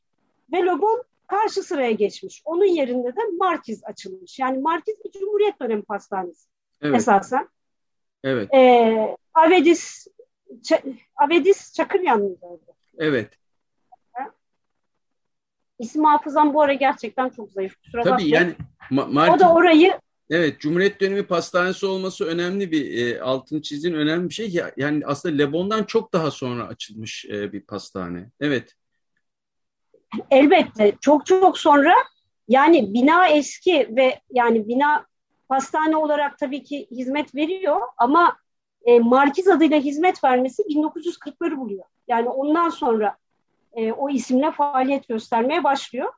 ve 0.54 0.66
Le 0.66 0.82
Bon 0.82 1.04
karşı 1.28 1.64
sıraya 1.64 1.92
geçmiş. 1.92 2.42
Onun 2.46 2.66
yerinde 2.66 3.16
de 3.16 3.22
Markiz 3.40 3.84
açılmış. 3.84 4.40
Yani 4.40 4.58
Markiz 4.58 4.96
bir 5.06 5.12
Cumhuriyet 5.20 5.62
dönemi 5.62 5.82
pastanesi 5.82 6.48
evet. 6.82 6.96
esasen. 6.96 7.50
Evet. 8.24 8.54
Ee, 8.54 9.18
Avedis 9.38 10.08
Ç- 10.62 10.98
Avedis 11.16 11.74
Çakıryan 11.74 12.20
mıydı? 12.20 12.46
Evet. 12.98 13.34
İsim 15.80 16.04
hafızam 16.04 16.54
bu 16.54 16.62
ara 16.62 16.74
gerçekten 16.74 17.30
çok 17.30 17.52
zayıf. 17.52 17.76
Kusura 17.84 18.04
Tabii 18.04 18.12
bakmayın. 18.12 18.34
yani 18.34 18.56
ma- 18.92 19.14
Martin, 19.14 19.34
o 19.34 19.40
da 19.40 19.54
orayı 19.54 20.00
Evet, 20.30 20.60
Cumhuriyet 20.60 21.02
dönemi 21.02 21.24
pastanesi 21.24 21.86
olması 21.86 22.26
önemli 22.26 22.72
bir 22.72 23.08
e, 23.08 23.22
altın 23.22 23.62
çizdiğin 23.62 23.96
önemli 23.96 24.30
bir 24.30 24.34
şey. 24.34 24.62
Yani 24.78 25.06
aslında 25.06 25.36
Lebon'dan 25.36 25.84
çok 25.84 26.14
daha 26.14 26.32
sonra 26.32 26.68
açılmış 26.68 27.26
e, 27.26 27.54
bir 27.54 27.62
pastane. 27.62 28.30
Evet. 28.40 28.74
Elbette 30.32 30.94
çok 31.02 31.26
çok 31.26 31.58
sonra 31.60 31.94
yani 32.48 32.94
bina 32.94 33.28
eski 33.28 33.90
ve 33.96 34.20
yani 34.32 34.68
bina 34.68 35.06
pastane 35.50 35.98
olarak 35.98 36.38
tabii 36.38 36.64
ki 36.64 36.88
hizmet 36.92 37.36
veriyor 37.36 37.82
ama 37.98 38.38
e, 38.86 39.00
Markiz 39.00 39.48
adıyla 39.48 39.80
hizmet 39.80 40.24
vermesi 40.24 40.64
1940'ları 40.64 41.58
buluyor. 41.58 41.86
Yani 42.08 42.30
ondan 42.30 42.70
sonra 42.70 43.18
e, 43.74 43.92
o 43.92 44.10
isimle 44.10 44.52
faaliyet 44.52 45.08
göstermeye 45.08 45.64
başlıyor. 45.64 46.14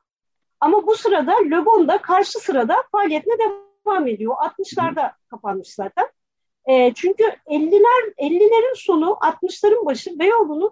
Ama 0.60 0.86
bu 0.86 0.96
sırada 0.96 1.32
Le 1.50 1.66
Bon 1.66 1.88
da 1.88 1.98
karşı 1.98 2.38
sırada 2.38 2.76
faaliyetine 2.92 3.34
devam 3.38 4.06
ediyor. 4.06 4.34
60'larda 4.34 5.12
kapanmış 5.30 5.74
zaten. 5.74 6.06
E, 6.66 6.94
çünkü 6.94 7.24
50'ler 7.46 8.14
50'lerin 8.18 8.76
sonu 8.76 9.06
60'ların 9.06 9.86
başı 9.86 10.18
Beyoğlu'nun 10.18 10.70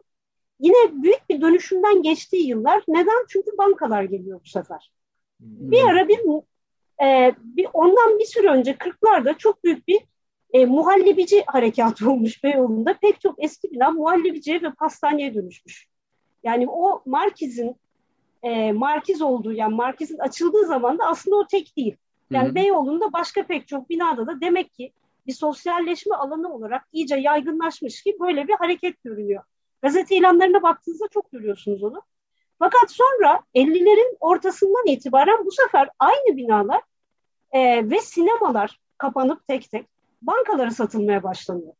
yine 0.60 1.02
büyük 1.02 1.28
bir 1.30 1.40
dönüşümden 1.40 2.02
geçtiği 2.02 2.48
yıllar. 2.48 2.82
Neden? 2.88 3.26
Çünkü 3.28 3.50
bankalar 3.58 4.02
geliyor 4.02 4.40
bu 4.44 4.48
sefer. 4.48 4.92
Hmm. 5.40 5.70
Bir 5.70 5.84
ara 5.84 6.08
bir, 6.08 6.18
e, 7.02 7.34
bir 7.38 7.66
ondan 7.72 8.18
bir 8.18 8.24
süre 8.24 8.48
önce 8.48 8.72
40'larda 8.72 9.38
çok 9.38 9.64
büyük 9.64 9.88
bir 9.88 10.00
e, 10.52 10.66
muhallebici 10.66 11.44
harekatı 11.46 12.10
olmuş 12.10 12.44
Beyoğlu'nda. 12.44 12.94
Pek 12.94 13.20
çok 13.20 13.44
eski 13.44 13.70
bina 13.70 13.90
muhallebiciye 13.90 14.62
ve 14.62 14.70
pastaneye 14.70 15.34
dönüşmüş. 15.34 15.88
Yani 16.42 16.66
o 16.68 17.02
Markiz'in 17.06 17.76
e, 18.42 18.72
Markiz 18.72 19.22
olduğu 19.22 19.52
yani 19.52 19.74
Markiz'in 19.74 20.18
açıldığı 20.18 20.66
zaman 20.66 20.98
da 20.98 21.04
aslında 21.06 21.36
o 21.36 21.46
tek 21.46 21.76
değil. 21.76 21.96
Yani 22.30 22.46
Hı-hı. 22.46 22.54
Beyoğlu'nda 22.54 23.12
başka 23.12 23.42
pek 23.46 23.68
çok 23.68 23.90
binada 23.90 24.26
da 24.26 24.40
demek 24.40 24.72
ki 24.72 24.92
bir 25.26 25.32
sosyalleşme 25.32 26.16
alanı 26.16 26.54
olarak 26.54 26.88
iyice 26.92 27.16
yaygınlaşmış 27.16 28.02
ki 28.02 28.16
böyle 28.20 28.48
bir 28.48 28.54
hareket 28.54 29.04
görünüyor. 29.04 29.42
Gazete 29.82 30.16
ilanlarına 30.16 30.62
baktığınızda 30.62 31.08
çok 31.08 31.32
görüyorsunuz 31.32 31.82
onu. 31.82 32.02
Fakat 32.58 32.90
sonra 32.90 33.40
50'lerin 33.54 34.16
ortasından 34.20 34.86
itibaren 34.86 35.44
bu 35.44 35.50
sefer 35.50 35.88
aynı 35.98 36.36
binalar 36.36 36.82
e, 37.52 37.90
ve 37.90 38.00
sinemalar 38.00 38.80
kapanıp 38.98 39.48
tek 39.48 39.70
tek 39.70 39.86
bankalara 40.22 40.70
satılmaya 40.70 41.22
başlanıyor. 41.22 41.72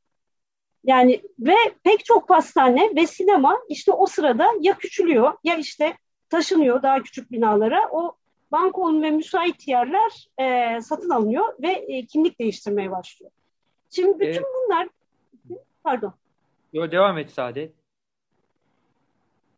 Yani 0.85 1.22
ve 1.38 1.55
pek 1.85 2.05
çok 2.05 2.29
pastane 2.29 2.92
ve 2.96 3.07
sinema 3.07 3.59
işte 3.68 3.92
o 3.92 4.07
sırada 4.07 4.46
ya 4.61 4.79
küçülüyor 4.79 5.33
ya 5.44 5.57
işte 5.57 5.96
taşınıyor 6.29 6.83
daha 6.83 7.03
küçük 7.03 7.33
binalara. 7.33 7.88
O 7.92 8.16
banka 8.53 9.03
ve 9.03 9.11
müsait 9.11 9.68
yerler 9.68 10.29
e, 10.38 10.81
satın 10.81 11.11
alınıyor 11.11 11.55
ve 11.62 11.68
e, 11.68 12.07
kimlik 12.07 12.40
değiştirmeye 12.40 12.90
başlıyor. 12.90 13.33
Şimdi 13.90 14.20
bütün 14.20 14.42
ee, 14.42 14.44
bunlar 14.44 14.88
pardon. 15.85 16.14
Yo, 16.72 16.90
devam 16.90 17.18
et 17.18 17.31
Saadet. 17.31 17.72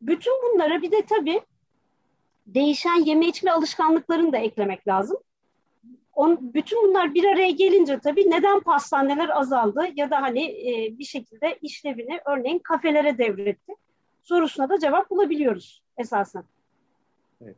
Bütün 0.00 0.32
bunlara 0.42 0.82
bir 0.82 0.90
de 0.90 1.02
tabii 1.06 1.40
değişen 2.46 3.04
yeme 3.04 3.26
içme 3.26 3.50
alışkanlıklarını 3.50 4.32
da 4.32 4.38
eklemek 4.38 4.88
lazım. 4.88 5.16
On, 6.14 6.54
bütün 6.54 6.88
bunlar 6.88 7.14
bir 7.14 7.24
araya 7.24 7.50
gelince 7.50 7.98
tabii 7.98 8.30
neden 8.30 8.60
pastaneler 8.60 9.28
azaldı 9.28 9.80
ya 9.96 10.10
da 10.10 10.22
hani 10.22 10.42
e, 10.42 10.98
bir 10.98 11.04
şekilde 11.04 11.58
işlevini 11.62 12.20
örneğin 12.26 12.58
kafelere 12.58 13.18
devretti 13.18 13.72
sorusuna 14.22 14.68
da 14.68 14.78
cevap 14.78 15.10
bulabiliyoruz 15.10 15.82
esasen. 15.98 16.44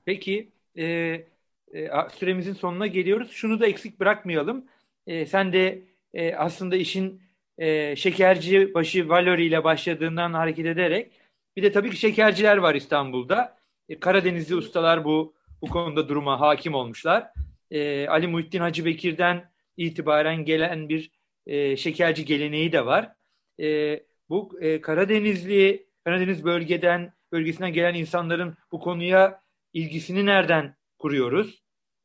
Peki 0.04 0.48
e, 0.76 0.84
e, 0.84 1.88
süremizin 2.14 2.52
sonuna 2.52 2.86
geliyoruz. 2.86 3.30
Şunu 3.30 3.60
da 3.60 3.66
eksik 3.66 4.00
bırakmayalım. 4.00 4.64
E, 5.06 5.26
sen 5.26 5.52
de 5.52 5.82
e, 6.14 6.34
aslında 6.34 6.76
işin 6.76 7.20
e, 7.58 7.96
şekerci 7.96 8.74
başı 8.74 9.08
Valori 9.08 9.44
ile 9.46 9.64
başladığından 9.64 10.32
hareket 10.32 10.66
ederek 10.66 11.12
bir 11.56 11.62
de 11.62 11.72
tabii 11.72 11.90
ki 11.90 11.96
şekerciler 11.96 12.56
var 12.56 12.74
İstanbul'da. 12.74 13.56
E, 13.88 14.00
Karadenizli 14.00 14.54
ustalar 14.54 15.04
bu 15.04 15.34
bu 15.62 15.66
konuda 15.66 16.08
duruma 16.08 16.40
hakim 16.40 16.74
olmuşlar. 16.74 17.32
E, 17.72 18.08
Ali 18.08 18.26
Muhittin 18.26 18.60
Hacı 18.60 18.84
Bekir'den 18.84 19.50
itibaren 19.76 20.44
gelen 20.44 20.88
bir 20.88 21.10
e, 21.46 21.76
şekerci 21.76 22.24
geleneği 22.24 22.72
de 22.72 22.86
var. 22.86 23.12
E, 23.60 24.00
bu 24.28 24.58
e, 24.60 24.80
Karadenizli, 24.80 25.86
Karadeniz 26.04 26.44
bölgeden 26.44 27.12
bölgesinden 27.32 27.72
gelen 27.72 27.94
insanların 27.94 28.56
bu 28.72 28.80
konuya 28.80 29.42
ilgisini 29.72 30.26
nereden 30.26 30.76
kuruyoruz? 30.98 31.62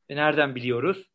E, 0.08 0.16
nereden 0.16 0.54
biliyoruz? 0.54 1.10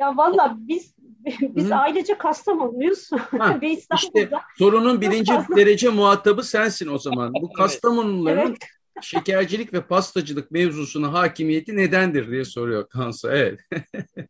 Ya 0.00 0.16
valla 0.16 0.56
biz 0.58 0.94
biz 1.40 1.70
Hı. 1.70 1.74
ailece 1.74 2.18
Kastamonluyuz 2.18 3.10
ve 3.62 3.70
İstanbul'da. 3.70 3.96
İşte 3.96 4.30
sorunun 4.58 5.00
birinci 5.00 5.32
derece 5.32 5.88
muhatabı 5.88 6.42
sensin 6.42 6.88
o 6.88 6.98
zaman. 6.98 7.34
Bu 7.34 7.52
Kastamonuların 7.52 8.48
evet. 8.48 8.58
Şekercilik 9.02 9.72
ve 9.72 9.80
pastacılık 9.80 10.50
mevzusuna 10.50 11.12
hakimiyeti 11.12 11.76
nedendir 11.76 12.30
diye 12.30 12.44
soruyor 12.44 12.88
Kansu. 12.88 13.30
Evet. 13.30 13.60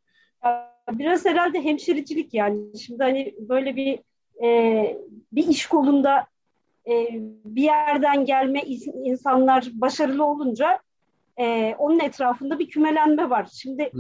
Biraz 0.93 1.25
herhalde 1.25 1.65
hemşiricilik 1.65 2.35
yani. 2.35 2.79
Şimdi 2.79 3.03
hani 3.03 3.35
böyle 3.39 3.77
bir 3.77 3.99
e, 4.45 4.97
bir 5.33 5.47
iş 5.47 5.67
kolunda 5.67 6.27
e, 6.87 7.09
bir 7.45 7.63
yerden 7.63 8.25
gelme 8.25 8.63
insanlar 9.05 9.69
başarılı 9.73 10.25
olunca 10.25 10.79
e, 11.37 11.75
onun 11.79 12.01
etrafında 12.01 12.59
bir 12.59 12.69
kümelenme 12.69 13.31
var. 13.31 13.49
Şimdi 13.53 13.91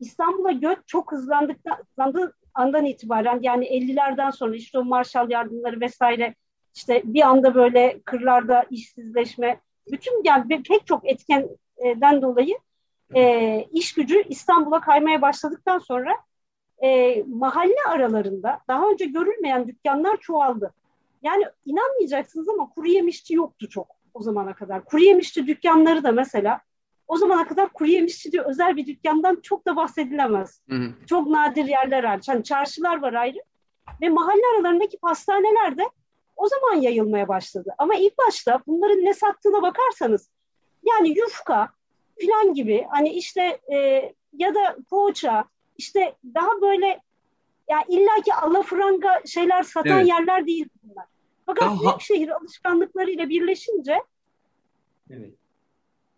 İstanbul'a 0.00 0.52
göç 0.52 0.78
çok 0.86 1.12
hızlandıktan 1.12 1.78
andan 2.54 2.84
itibaren 2.84 3.38
yani 3.42 3.64
50'lerden 3.66 4.30
sonra 4.30 4.56
işte 4.56 4.78
o 4.78 4.84
Marshall 4.84 5.30
yardımları 5.30 5.80
vesaire 5.80 6.34
işte 6.74 7.02
bir 7.04 7.22
anda 7.22 7.54
böyle 7.54 8.00
kırlarda 8.04 8.64
işsizleşme 8.70 9.60
bütün 9.90 10.22
yani 10.24 10.62
pek 10.62 10.86
çok 10.86 11.10
etkenden 11.10 12.22
dolayı 12.22 12.58
e, 13.14 13.64
iş 13.72 13.94
gücü 13.94 14.22
İstanbul'a 14.28 14.80
kaymaya 14.80 15.22
başladıktan 15.22 15.78
sonra 15.78 16.16
e, 16.84 17.22
mahalle 17.28 17.76
aralarında 17.88 18.60
daha 18.68 18.88
önce 18.88 19.04
görülmeyen 19.04 19.68
dükkanlar 19.68 20.16
çoğaldı. 20.16 20.74
Yani 21.22 21.44
inanmayacaksınız 21.66 22.48
ama 22.48 22.70
kuru 22.70 22.86
yemişçi 22.86 23.34
yoktu 23.34 23.68
çok 23.68 23.86
o 24.14 24.22
zamana 24.22 24.54
kadar. 24.54 24.84
Kuru 24.84 25.02
yemişçi 25.02 25.46
dükkanları 25.46 26.04
da 26.04 26.12
mesela 26.12 26.60
o 27.08 27.16
zamana 27.16 27.46
kadar 27.46 27.68
kuru 27.68 27.88
yemişçi 27.88 28.32
diye 28.32 28.42
özel 28.42 28.76
bir 28.76 28.86
dükkandan 28.86 29.40
çok 29.42 29.66
da 29.66 29.76
bahsedilemez. 29.76 30.62
Hı 30.70 30.76
hı. 30.76 30.92
Çok 31.06 31.26
nadir 31.26 31.64
yerler 31.64 32.04
hariç. 32.04 32.28
Hani 32.28 32.44
çarşılar 32.44 33.02
var 33.02 33.12
ayrı. 33.12 33.38
Ve 34.00 34.08
mahalle 34.08 34.42
aralarındaki 34.54 34.98
pastaneler 34.98 35.78
de 35.78 35.82
o 36.36 36.48
zaman 36.48 36.82
yayılmaya 36.82 37.28
başladı. 37.28 37.74
Ama 37.78 37.94
ilk 37.94 38.18
başta 38.18 38.62
bunların 38.66 39.04
ne 39.04 39.14
sattığına 39.14 39.62
bakarsanız 39.62 40.30
yani 40.82 41.18
yufka 41.18 41.68
falan 42.20 42.54
gibi 42.54 42.86
hani 42.90 43.08
işte 43.08 43.60
e, 43.74 44.12
ya 44.32 44.54
da 44.54 44.76
poğaça 44.90 45.44
işte 45.78 46.14
daha 46.34 46.60
böyle 46.60 47.00
yani 47.70 47.84
illaki 47.88 48.34
alafranga 48.34 49.22
şeyler 49.26 49.62
satan 49.62 49.98
evet. 49.98 50.08
yerler 50.08 50.46
değil 50.46 50.68
bunlar. 50.82 51.06
Fakat 51.46 51.62
Daha... 51.62 51.80
büyük 51.80 52.00
şehir 52.00 52.28
alışkanlıklarıyla 52.28 53.28
birleşince 53.28 54.02
evet. 55.10 55.34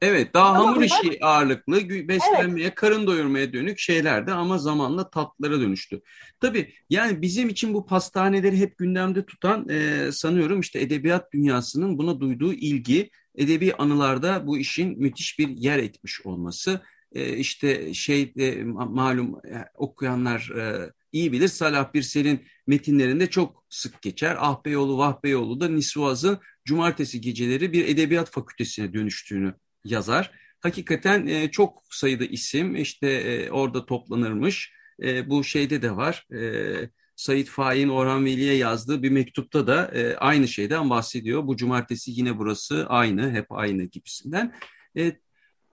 Evet 0.00 0.35
daha 0.35 0.48
ama 0.48 0.59
hamur 0.59 0.82
işi 0.82 1.24
ağırlıklı 1.24 2.09
beslenmeye, 2.09 2.66
evet. 2.66 2.74
karın 2.74 3.06
doyurmaya 3.06 3.52
dönük 3.52 3.78
şeylerdi 3.78 4.32
ama 4.32 4.59
zamanla 4.59 5.11
tatlılara 5.11 5.61
dönüştü. 5.61 6.00
Tabii 6.40 6.72
yani 6.90 7.22
bizim 7.22 7.48
için 7.48 7.74
bu 7.74 7.87
pastaneleri 7.87 8.56
hep 8.56 8.78
gündemde 8.78 9.26
tutan 9.26 9.68
e, 9.68 10.09
sanıyorum 10.12 10.61
işte 10.61 10.80
edebiyat 10.80 11.32
dünyasının 11.32 11.98
buna 11.98 12.20
duyduğu 12.20 12.52
ilgi, 12.52 13.11
edebi 13.35 13.74
anılarda 13.74 14.46
bu 14.46 14.59
işin 14.59 14.98
müthiş 14.98 15.38
bir 15.38 15.48
yer 15.48 15.78
etmiş 15.78 16.26
olması. 16.26 16.80
E, 17.12 17.37
işte 17.37 17.94
şey 17.94 18.32
e, 18.38 18.64
malum 18.64 19.35
e, 19.35 19.64
okuyanlar 19.74 20.50
e, 20.56 20.92
iyi 21.12 21.32
bilir 21.32 21.48
Salah 21.48 21.94
Birsel'in 21.94 22.46
metinlerinde 22.66 23.26
çok 23.30 23.64
sık 23.68 24.02
geçer. 24.02 24.37
Ah 24.40 24.64
Beyoğlu, 24.64 24.98
Vah 24.98 25.22
Beyoğlu 25.24 25.61
da 25.61 25.68
Nisvaz'ın 25.68 26.38
cumartesi 26.64 27.20
geceleri 27.20 27.72
bir 27.72 27.88
edebiyat 27.88 28.30
fakültesine 28.30 28.92
dönüştüğünü 28.92 29.54
yazar. 29.87 30.31
Hakikaten 30.61 31.27
e, 31.27 31.51
çok 31.51 31.83
sayıda 31.90 32.25
isim 32.25 32.77
işte 32.77 33.11
e, 33.11 33.51
orada 33.51 33.87
toplanırmış. 33.87 34.72
E, 35.03 35.31
bu 35.31 35.44
şeyde 35.44 35.83
de 35.83 35.96
var. 35.96 36.27
E, 36.35 36.90
Said 37.16 37.46
Faik'in 37.46 37.88
Orhan 37.88 38.25
Veli'ye 38.25 38.55
yazdığı 38.55 39.03
bir 39.03 39.11
mektupta 39.11 39.66
da 39.66 39.90
e, 39.94 40.16
aynı 40.16 40.49
şeyden 40.49 40.90
bahsediyor. 40.90 41.46
Bu 41.46 41.57
cumartesi 41.57 42.11
yine 42.11 42.38
burası 42.38 42.87
aynı, 42.88 43.31
hep 43.31 43.53
aynı 43.53 43.83
gibisinden. 43.83 44.55
E, 44.96 45.12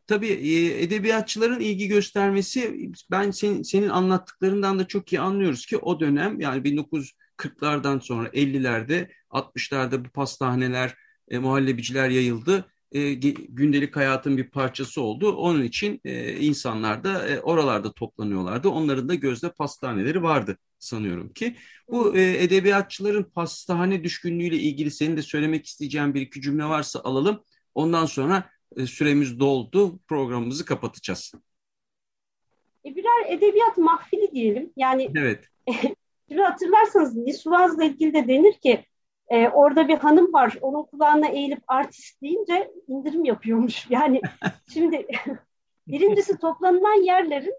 tabii 0.07 0.27
e, 0.27 0.83
edebiyatçıların 0.83 1.59
ilgi 1.59 1.87
göstermesi 1.87 2.91
ben 3.11 3.31
senin, 3.31 3.63
senin 3.63 3.89
anlattıklarından 3.89 4.79
da 4.79 4.87
çok 4.87 5.13
iyi 5.13 5.19
anlıyoruz 5.19 5.65
ki 5.65 5.77
o 5.77 5.99
dönem 5.99 6.39
yani 6.39 6.61
1940'lardan 6.63 8.01
sonra 8.01 8.29
50'lerde 8.29 9.09
60'larda 9.29 10.05
bu 10.05 10.09
pastaneler, 10.09 10.95
e, 11.29 11.39
muhallebiciler 11.39 12.09
yayıldı 12.09 12.72
e, 12.93 13.13
gündelik 13.49 13.95
hayatın 13.95 14.37
bir 14.37 14.49
parçası 14.49 15.01
oldu. 15.01 15.35
Onun 15.35 15.63
için 15.63 16.01
e, 16.05 16.33
insanlar 16.33 17.03
da 17.03 17.27
e, 17.27 17.41
oralarda 17.41 17.91
toplanıyorlardı. 17.91 18.69
Onların 18.69 19.09
da 19.09 19.15
gözde 19.15 19.51
pastaneleri 19.51 20.23
vardı 20.23 20.57
sanıyorum 20.79 21.33
ki. 21.33 21.55
Bu 21.87 22.17
e, 22.17 22.43
edebiyatçıların 22.43 23.23
pastane 23.23 24.03
düşkünlüğüyle 24.03 24.57
ilgili 24.57 24.91
senin 24.91 25.17
de 25.17 25.21
söylemek 25.21 25.65
isteyeceğin 25.65 26.13
bir 26.13 26.21
iki 26.21 26.41
cümle 26.41 26.65
varsa 26.65 26.99
alalım. 26.99 27.43
Ondan 27.75 28.05
sonra 28.05 28.49
e, 28.77 28.85
süremiz 28.85 29.39
doldu. 29.39 29.99
Programımızı 30.07 30.65
kapatacağız. 30.65 31.33
E, 32.85 32.95
birer 32.95 33.37
edebiyat 33.37 33.77
mahfili 33.77 34.31
diyelim. 34.31 34.73
Yani 34.77 35.11
evet. 35.15 35.49
şimdi 36.29 36.41
hatırlarsanız 36.41 37.15
Nisuvaz'la 37.15 37.83
ilgili 37.83 38.13
de 38.13 38.27
denir 38.27 38.53
ki 38.53 38.85
e, 39.29 39.49
orada 39.49 39.87
bir 39.87 39.97
hanım 39.97 40.33
var. 40.33 40.57
Onun 40.61 40.83
kulağına 40.83 41.27
eğilip 41.27 41.63
artist 41.67 42.21
deyince 42.21 42.71
indirim 42.87 43.25
yapıyormuş. 43.25 43.87
Yani 43.89 44.21
şimdi 44.73 45.07
birincisi 45.87 46.37
toplanılan 46.37 47.03
yerlerin 47.03 47.55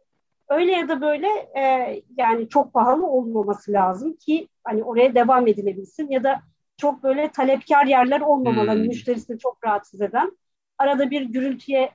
öyle 0.48 0.72
ya 0.72 0.88
da 0.88 1.00
böyle 1.00 1.28
e, 1.56 2.02
yani 2.16 2.48
çok 2.48 2.72
pahalı 2.72 3.06
olmaması 3.06 3.72
lazım 3.72 4.16
ki 4.16 4.48
hani 4.64 4.84
oraya 4.84 5.14
devam 5.14 5.46
edilebilsin 5.46 6.10
ya 6.10 6.24
da 6.24 6.40
çok 6.76 7.02
böyle 7.02 7.28
talepkar 7.28 7.86
yerler 7.86 8.20
olmamalı. 8.20 8.72
Hmm. 8.72 8.80
Müşterisini 8.80 9.38
çok 9.38 9.64
rahatsız 9.64 10.00
eden. 10.00 10.38
Arada 10.78 11.10
bir 11.10 11.22
gürültüye, 11.22 11.90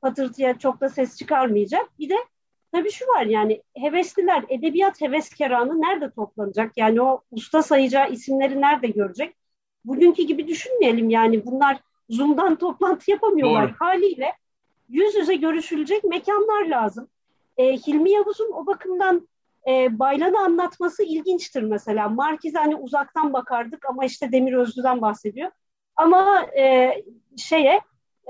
patırtıya 0.00 0.58
çok 0.58 0.80
da 0.80 0.88
ses 0.88 1.18
çıkarmayacak. 1.18 1.98
Bir 1.98 2.08
de 2.08 2.16
Tabii 2.72 2.90
şu 2.90 3.06
var 3.06 3.26
yani 3.26 3.62
hevesliler, 3.76 4.44
edebiyat 4.48 5.00
heveskarını 5.00 5.80
nerede 5.80 6.10
toplanacak? 6.10 6.72
Yani 6.76 7.02
o 7.02 7.22
usta 7.30 7.62
sayacağı 7.62 8.10
isimleri 8.10 8.60
nerede 8.60 8.88
görecek? 8.88 9.36
Bugünkü 9.84 10.22
gibi 10.22 10.48
düşünmeyelim 10.48 11.10
yani 11.10 11.46
bunlar 11.46 11.80
Zoom'dan 12.08 12.56
toplantı 12.58 13.10
yapamıyorlar. 13.10 13.68
Doğru. 13.68 13.76
Haliyle 13.78 14.32
yüz 14.88 15.14
yüze 15.14 15.34
görüşülecek 15.34 16.04
mekanlar 16.04 16.66
lazım. 16.66 17.08
E, 17.56 17.76
Hilmi 17.76 18.10
Yavuz'un 18.10 18.52
o 18.52 18.66
bakımdan 18.66 19.28
e, 19.68 19.98
Baylan'ı 19.98 20.38
anlatması 20.38 21.02
ilginçtir 21.02 21.62
mesela. 21.62 22.08
Markiz 22.08 22.54
hani 22.54 22.76
uzaktan 22.76 23.32
bakardık 23.32 23.86
ama 23.88 24.04
işte 24.04 24.32
Demir 24.32 24.52
Özlü'den 24.52 25.02
bahsediyor. 25.02 25.50
Ama 25.96 26.46
e, 26.58 26.94
şeye 27.36 27.80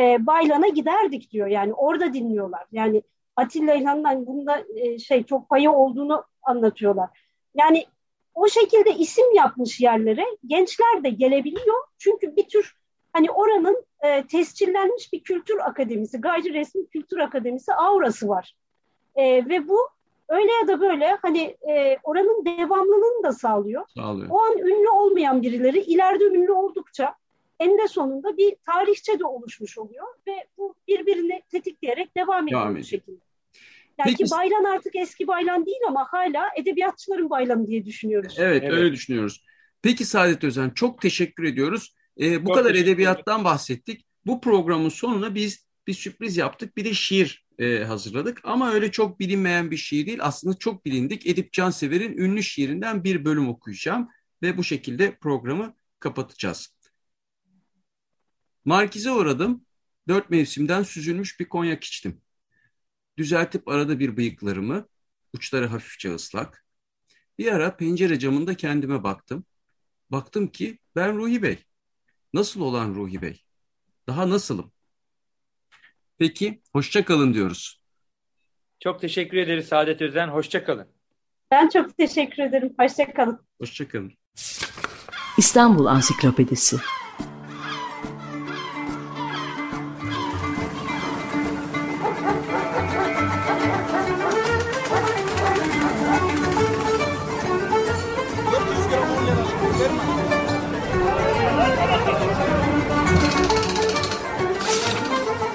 e, 0.00 0.26
Baylan'a 0.26 0.68
giderdik 0.68 1.30
diyor 1.30 1.46
yani 1.46 1.74
orada 1.74 2.14
dinliyorlar. 2.14 2.66
Yani 2.72 3.02
Atilla 3.38 3.74
İlhan'dan 3.74 4.26
bunda 4.26 4.64
e, 4.76 4.98
şey 4.98 5.22
çok 5.24 5.48
payı 5.48 5.70
olduğunu 5.70 6.24
anlatıyorlar. 6.42 7.10
Yani 7.54 7.84
o 8.34 8.48
şekilde 8.48 8.94
isim 8.94 9.34
yapmış 9.34 9.80
yerlere 9.80 10.24
gençler 10.46 11.04
de 11.04 11.10
gelebiliyor. 11.10 11.84
Çünkü 11.98 12.36
bir 12.36 12.48
tür 12.48 12.76
hani 13.12 13.30
oranın 13.30 13.84
e, 14.00 14.26
tescillenmiş 14.26 15.12
bir 15.12 15.20
kültür 15.20 15.58
akademisi, 15.58 16.20
gayri 16.20 16.54
resmi 16.54 16.86
kültür 16.86 17.18
akademisi 17.18 17.74
aurası 17.74 18.28
var. 18.28 18.54
E, 19.16 19.48
ve 19.48 19.68
bu 19.68 19.78
öyle 20.28 20.52
ya 20.52 20.68
da 20.68 20.80
böyle 20.80 21.18
hani 21.22 21.56
e, 21.70 21.96
oranın 22.02 22.44
devamlılığını 22.44 23.22
da 23.22 23.32
sağlıyor. 23.32 23.84
sağlıyor. 23.94 24.30
O 24.30 24.40
an 24.40 24.58
ünlü 24.58 24.88
olmayan 24.88 25.42
birileri 25.42 25.80
ileride 25.80 26.24
ünlü 26.24 26.52
oldukça 26.52 27.14
eninde 27.60 27.88
sonunda 27.88 28.36
bir 28.36 28.56
tarihçe 28.66 29.18
de 29.18 29.24
oluşmuş 29.24 29.78
oluyor 29.78 30.06
ve 30.26 30.46
bu 30.58 30.74
birbirini 30.88 31.42
tetikleyerek 31.50 32.16
devam 32.16 32.48
ediyor 32.48 32.76
bu 32.76 32.84
şekilde. 32.84 33.27
Yani 33.98 34.10
Peki, 34.10 34.24
ki 34.24 34.30
Baylan 34.30 34.64
artık 34.64 34.96
eski 34.96 35.26
Baylan 35.26 35.66
değil 35.66 35.80
ama 35.88 36.06
hala 36.10 36.48
edebiyatçıların 36.56 37.30
Baylanı 37.30 37.66
diye 37.66 37.84
düşünüyoruz. 37.84 38.34
Evet, 38.38 38.62
evet. 38.62 38.74
öyle 38.74 38.92
düşünüyoruz. 38.92 39.44
Peki 39.82 40.04
Saadet 40.04 40.44
Özen 40.44 40.70
çok 40.70 41.02
teşekkür 41.02 41.44
ediyoruz. 41.44 41.94
Ee, 42.20 42.44
bu 42.44 42.48
çok 42.48 42.56
kadar 42.56 42.74
edebiyattan 42.74 43.44
bahsettik. 43.44 44.06
Bu 44.26 44.40
programın 44.40 44.88
sonuna 44.88 45.34
biz 45.34 45.66
bir 45.86 45.92
sürpriz 45.94 46.36
yaptık. 46.36 46.76
Bir 46.76 46.84
de 46.84 46.94
şiir 46.94 47.46
e, 47.58 47.78
hazırladık. 47.78 48.40
Ama 48.44 48.72
öyle 48.72 48.90
çok 48.90 49.20
bilinmeyen 49.20 49.70
bir 49.70 49.76
şiir 49.76 50.06
değil. 50.06 50.18
Aslında 50.22 50.58
çok 50.58 50.84
bilindik. 50.84 51.26
Edip 51.26 51.52
Cansever'in 51.52 52.18
ünlü 52.18 52.42
şiirinden 52.42 53.04
bir 53.04 53.24
bölüm 53.24 53.48
okuyacağım. 53.48 54.08
Ve 54.42 54.56
bu 54.56 54.64
şekilde 54.64 55.16
programı 55.16 55.74
kapatacağız. 56.00 56.74
Markize 58.64 59.10
uğradım. 59.10 59.64
Dört 60.08 60.30
mevsimden 60.30 60.82
süzülmüş 60.82 61.40
bir 61.40 61.48
konyak 61.48 61.84
içtim. 61.84 62.20
Düzeltip 63.18 63.68
arada 63.68 63.98
bir 63.98 64.16
bıyıklarımı, 64.16 64.88
uçları 65.32 65.66
hafifçe 65.66 66.14
ıslak. 66.14 66.64
Bir 67.38 67.52
ara 67.52 67.76
pencere 67.76 68.18
camında 68.18 68.54
kendime 68.54 69.02
baktım. 69.02 69.44
Baktım 70.10 70.48
ki 70.48 70.78
ben 70.96 71.16
Ruhi 71.16 71.42
Bey. 71.42 71.64
Nasıl 72.34 72.60
olan 72.60 72.94
Ruhi 72.94 73.22
Bey? 73.22 73.42
Daha 74.06 74.30
nasılım? 74.30 74.72
Peki, 76.18 76.62
hoşça 76.72 77.04
kalın 77.04 77.34
diyoruz. 77.34 77.82
Çok 78.80 79.00
teşekkür 79.00 79.36
ederiz 79.36 79.68
Saadet 79.68 80.02
Özen. 80.02 80.28
Hoşça 80.28 80.64
kalın. 80.64 80.88
Ben 81.50 81.68
çok 81.68 81.96
teşekkür 81.96 82.42
ederim. 82.42 82.74
Hoşça 82.78 83.12
kalın. 83.14 83.46
Hoşça 83.60 83.88
kalın. 83.88 84.12
İstanbul 85.38 85.86
Ansiklopedisi 85.86 86.76